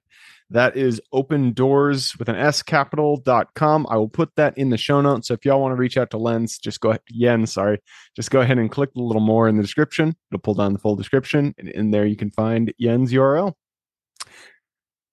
That 0.51 0.77
is 0.77 1.01
open 1.13 1.53
doors 1.53 2.17
with 2.19 2.29
an 2.29 2.37
S 2.37 2.63
capital.com. 2.63 3.87
I 3.91 3.97
will 3.97 4.09
put 4.09 4.31
that 4.37 4.57
in 4.57 4.71
the 4.71 4.79
show 4.79 5.01
notes. 5.01 5.29
So 5.29 5.35
if 5.35 5.45
y'all 5.45 5.61
want 5.61 5.73
to 5.73 5.77
reach 5.77 5.99
out 5.99 6.11
to 6.11 6.19
Lens, 6.19 6.57
just 6.57 6.81
go 6.81 6.91
ahead, 6.91 7.03
Yen, 7.09 7.47
sorry, 7.47 7.83
just 8.15 8.31
go 8.31 8.41
ahead 8.41 8.57
and 8.57 8.71
click 8.71 8.91
a 8.97 9.01
little 9.01 9.21
more 9.21 9.49
in 9.49 9.57
the 9.57 9.63
description. 9.63 10.15
It'll 10.31 10.41
pull 10.41 10.55
down 10.55 10.73
the 10.73 10.79
full 10.79 10.95
description. 10.95 11.53
And 11.59 11.69
in 11.69 11.91
there, 11.91 12.07
you 12.07 12.15
can 12.15 12.31
find 12.31 12.73
Yen's 12.79 13.13
URL. 13.13 13.55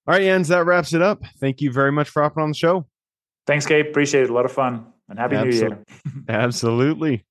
All 0.05 0.13
right, 0.13 0.21
Jens, 0.21 0.49
that 0.49 0.65
wraps 0.65 0.93
it 0.93 1.01
up. 1.01 1.23
Thank 1.39 1.61
you 1.61 1.71
very 1.71 1.91
much 1.91 2.09
for 2.09 2.21
hopping 2.21 2.43
on 2.43 2.49
the 2.49 2.55
show. 2.55 2.85
Thanks, 3.45 3.65
Gabe. 3.65 3.87
Appreciate 3.87 4.23
it. 4.23 4.29
A 4.29 4.33
lot 4.33 4.45
of 4.45 4.51
fun. 4.51 4.85
And 5.09 5.19
happy 5.19 5.35
Absol- 5.35 5.45
New 5.45 5.57
Year. 5.57 5.83
Absolutely 6.29 7.25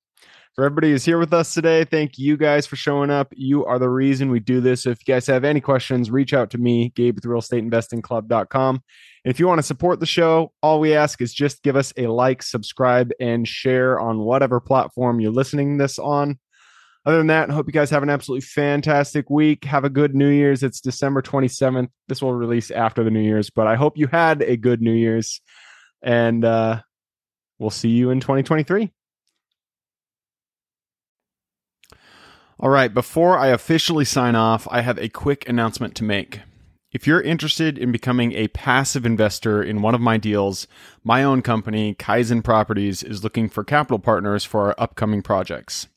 for 0.55 0.63
everybody 0.65 0.91
who's 0.91 1.03
here 1.03 1.17
with 1.17 1.33
us 1.33 1.53
today. 1.53 1.83
Thank 1.83 2.19
you 2.19 2.37
guys 2.37 2.67
for 2.67 2.75
showing 2.75 3.09
up. 3.09 3.33
You 3.35 3.65
are 3.65 3.79
the 3.79 3.89
reason 3.89 4.29
we 4.29 4.39
do 4.39 4.61
this. 4.61 4.83
So 4.83 4.91
if 4.91 4.99
you 5.05 5.11
guys 5.11 5.25
have 5.27 5.43
any 5.43 5.59
questions, 5.59 6.11
reach 6.11 6.33
out 6.33 6.51
to 6.51 6.59
me, 6.59 6.89
Gabe 6.95 7.15
with 7.15 7.23
realestateinvestingclub.com. 7.23 8.83
If 9.25 9.39
you 9.39 9.47
want 9.47 9.59
to 9.59 9.63
support 9.63 9.99
the 9.99 10.05
show, 10.05 10.51
all 10.61 10.79
we 10.79 10.93
ask 10.93 11.21
is 11.21 11.33
just 11.33 11.63
give 11.63 11.75
us 11.75 11.91
a 11.97 12.07
like, 12.07 12.43
subscribe, 12.43 13.11
and 13.19 13.47
share 13.47 13.99
on 13.99 14.19
whatever 14.19 14.59
platform 14.59 15.19
you're 15.19 15.31
listening 15.31 15.77
this 15.77 15.97
on. 15.97 16.37
Other 17.05 17.17
than 17.17 17.27
that, 17.27 17.49
I 17.49 17.53
hope 17.53 17.67
you 17.67 17.73
guys 17.73 17.89
have 17.89 18.03
an 18.03 18.09
absolutely 18.09 18.45
fantastic 18.45 19.29
week. 19.29 19.65
Have 19.65 19.83
a 19.83 19.89
good 19.89 20.15
New 20.15 20.29
Year's. 20.29 20.63
It's 20.63 20.79
December 20.79 21.21
27th. 21.21 21.89
This 22.07 22.21
will 22.21 22.33
release 22.33 22.69
after 22.71 23.03
the 23.03 23.11
New 23.11 23.21
Year's, 23.21 23.49
but 23.49 23.67
I 23.67 23.75
hope 23.75 23.97
you 23.97 24.07
had 24.07 24.41
a 24.41 24.55
good 24.55 24.81
New 24.81 24.93
Year's. 24.93 25.41
And 26.03 26.43
uh, 26.43 26.81
we'll 27.57 27.69
see 27.69 27.89
you 27.89 28.09
in 28.09 28.19
2023. 28.19 28.91
All 32.59 32.69
right, 32.69 32.93
before 32.93 33.37
I 33.37 33.47
officially 33.47 34.05
sign 34.05 34.35
off, 34.35 34.67
I 34.69 34.81
have 34.81 34.97
a 34.99 35.09
quick 35.09 35.49
announcement 35.49 35.95
to 35.95 36.03
make. 36.03 36.41
If 36.93 37.07
you're 37.07 37.21
interested 37.21 37.79
in 37.79 37.91
becoming 37.91 38.33
a 38.33 38.49
passive 38.49 39.05
investor 39.05 39.63
in 39.63 39.81
one 39.81 39.95
of 39.95 40.01
my 40.01 40.17
deals, 40.17 40.67
my 41.03 41.23
own 41.23 41.41
company, 41.41 41.95
Kaizen 41.95 42.43
Properties, 42.43 43.01
is 43.01 43.23
looking 43.23 43.49
for 43.49 43.63
capital 43.63 43.97
partners 43.97 44.45
for 44.45 44.67
our 44.67 44.75
upcoming 44.77 45.23
projects. 45.23 45.87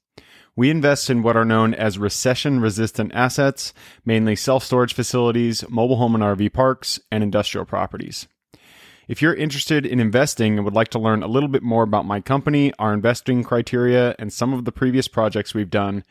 We 0.57 0.71
invest 0.71 1.11
in 1.11 1.23
what 1.23 1.37
are 1.37 1.45
known 1.45 1.75
as 1.75 1.99
recession 1.99 2.61
resistant 2.61 3.13
assets, 3.15 3.75
mainly 4.07 4.35
self 4.35 4.65
storage 4.65 4.95
facilities, 4.95 5.69
mobile 5.69 5.97
home 5.97 6.15
and 6.15 6.25
RV 6.25 6.55
parks, 6.55 6.99
and 7.13 7.23
industrial 7.23 7.67
properties. 7.67 8.27
If 9.09 9.23
you're 9.23 9.35
interested 9.35 9.87
in 9.87 10.01
investing 10.01 10.57
and 10.57 10.65
would 10.65 10.75
like 10.75 10.89
to 10.89 10.99
learn 10.99 11.23
a 11.23 11.29
little 11.29 11.49
bit 11.49 11.63
more 11.63 11.85
about 11.85 12.07
my 12.07 12.21
company, 12.21 12.73
our 12.77 12.93
investing 12.93 13.45
criteria, 13.45 14.17
and 14.19 14.33
some 14.33 14.53
of 14.53 14.65
the 14.65 14.73
previous 14.73 15.07
projects 15.07 15.55
we've 15.55 15.71
done, 15.71 16.03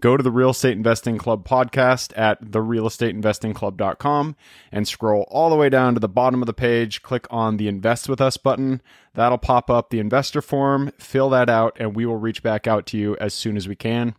go 0.00 0.16
to 0.16 0.22
the 0.24 0.32
Real 0.32 0.50
Estate 0.50 0.76
Investing 0.76 1.16
Club 1.16 1.46
podcast 1.46 2.12
at 2.16 2.42
therealestateinvestingclub.com 2.42 4.34
and 4.72 4.88
scroll 4.88 5.28
all 5.30 5.48
the 5.48 5.54
way 5.54 5.68
down 5.68 5.94
to 5.94 6.00
the 6.00 6.08
bottom 6.08 6.42
of 6.42 6.46
the 6.46 6.52
page. 6.52 7.02
Click 7.02 7.28
on 7.30 7.56
the 7.56 7.68
Invest 7.68 8.08
with 8.08 8.20
Us 8.20 8.36
button. 8.36 8.82
That'll 9.14 9.38
pop 9.38 9.70
up 9.70 9.90
the 9.90 10.00
investor 10.00 10.42
form. 10.42 10.90
Fill 10.98 11.30
that 11.30 11.48
out, 11.48 11.76
and 11.78 11.94
we 11.94 12.04
will 12.04 12.16
reach 12.16 12.42
back 12.42 12.66
out 12.66 12.84
to 12.86 12.98
you 12.98 13.16
as 13.20 13.32
soon 13.32 13.56
as 13.56 13.68
we 13.68 13.76
can. 13.76 14.16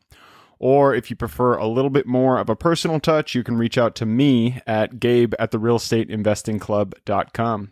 Or 0.57 0.95
if 0.95 1.09
you 1.09 1.17
prefer 1.17 1.57
a 1.57 1.67
little 1.67 1.89
bit 1.89 2.07
more 2.07 2.37
of 2.37 2.47
a 2.47 2.55
personal 2.55 3.01
touch, 3.01 3.35
you 3.35 3.43
can 3.43 3.57
reach 3.57 3.77
out 3.77 3.93
to 3.95 4.05
me 4.05 4.61
at 4.65 5.01
gabe 5.01 5.33
at 5.37 5.51
therealestateinvestingclub.com. 5.51 7.71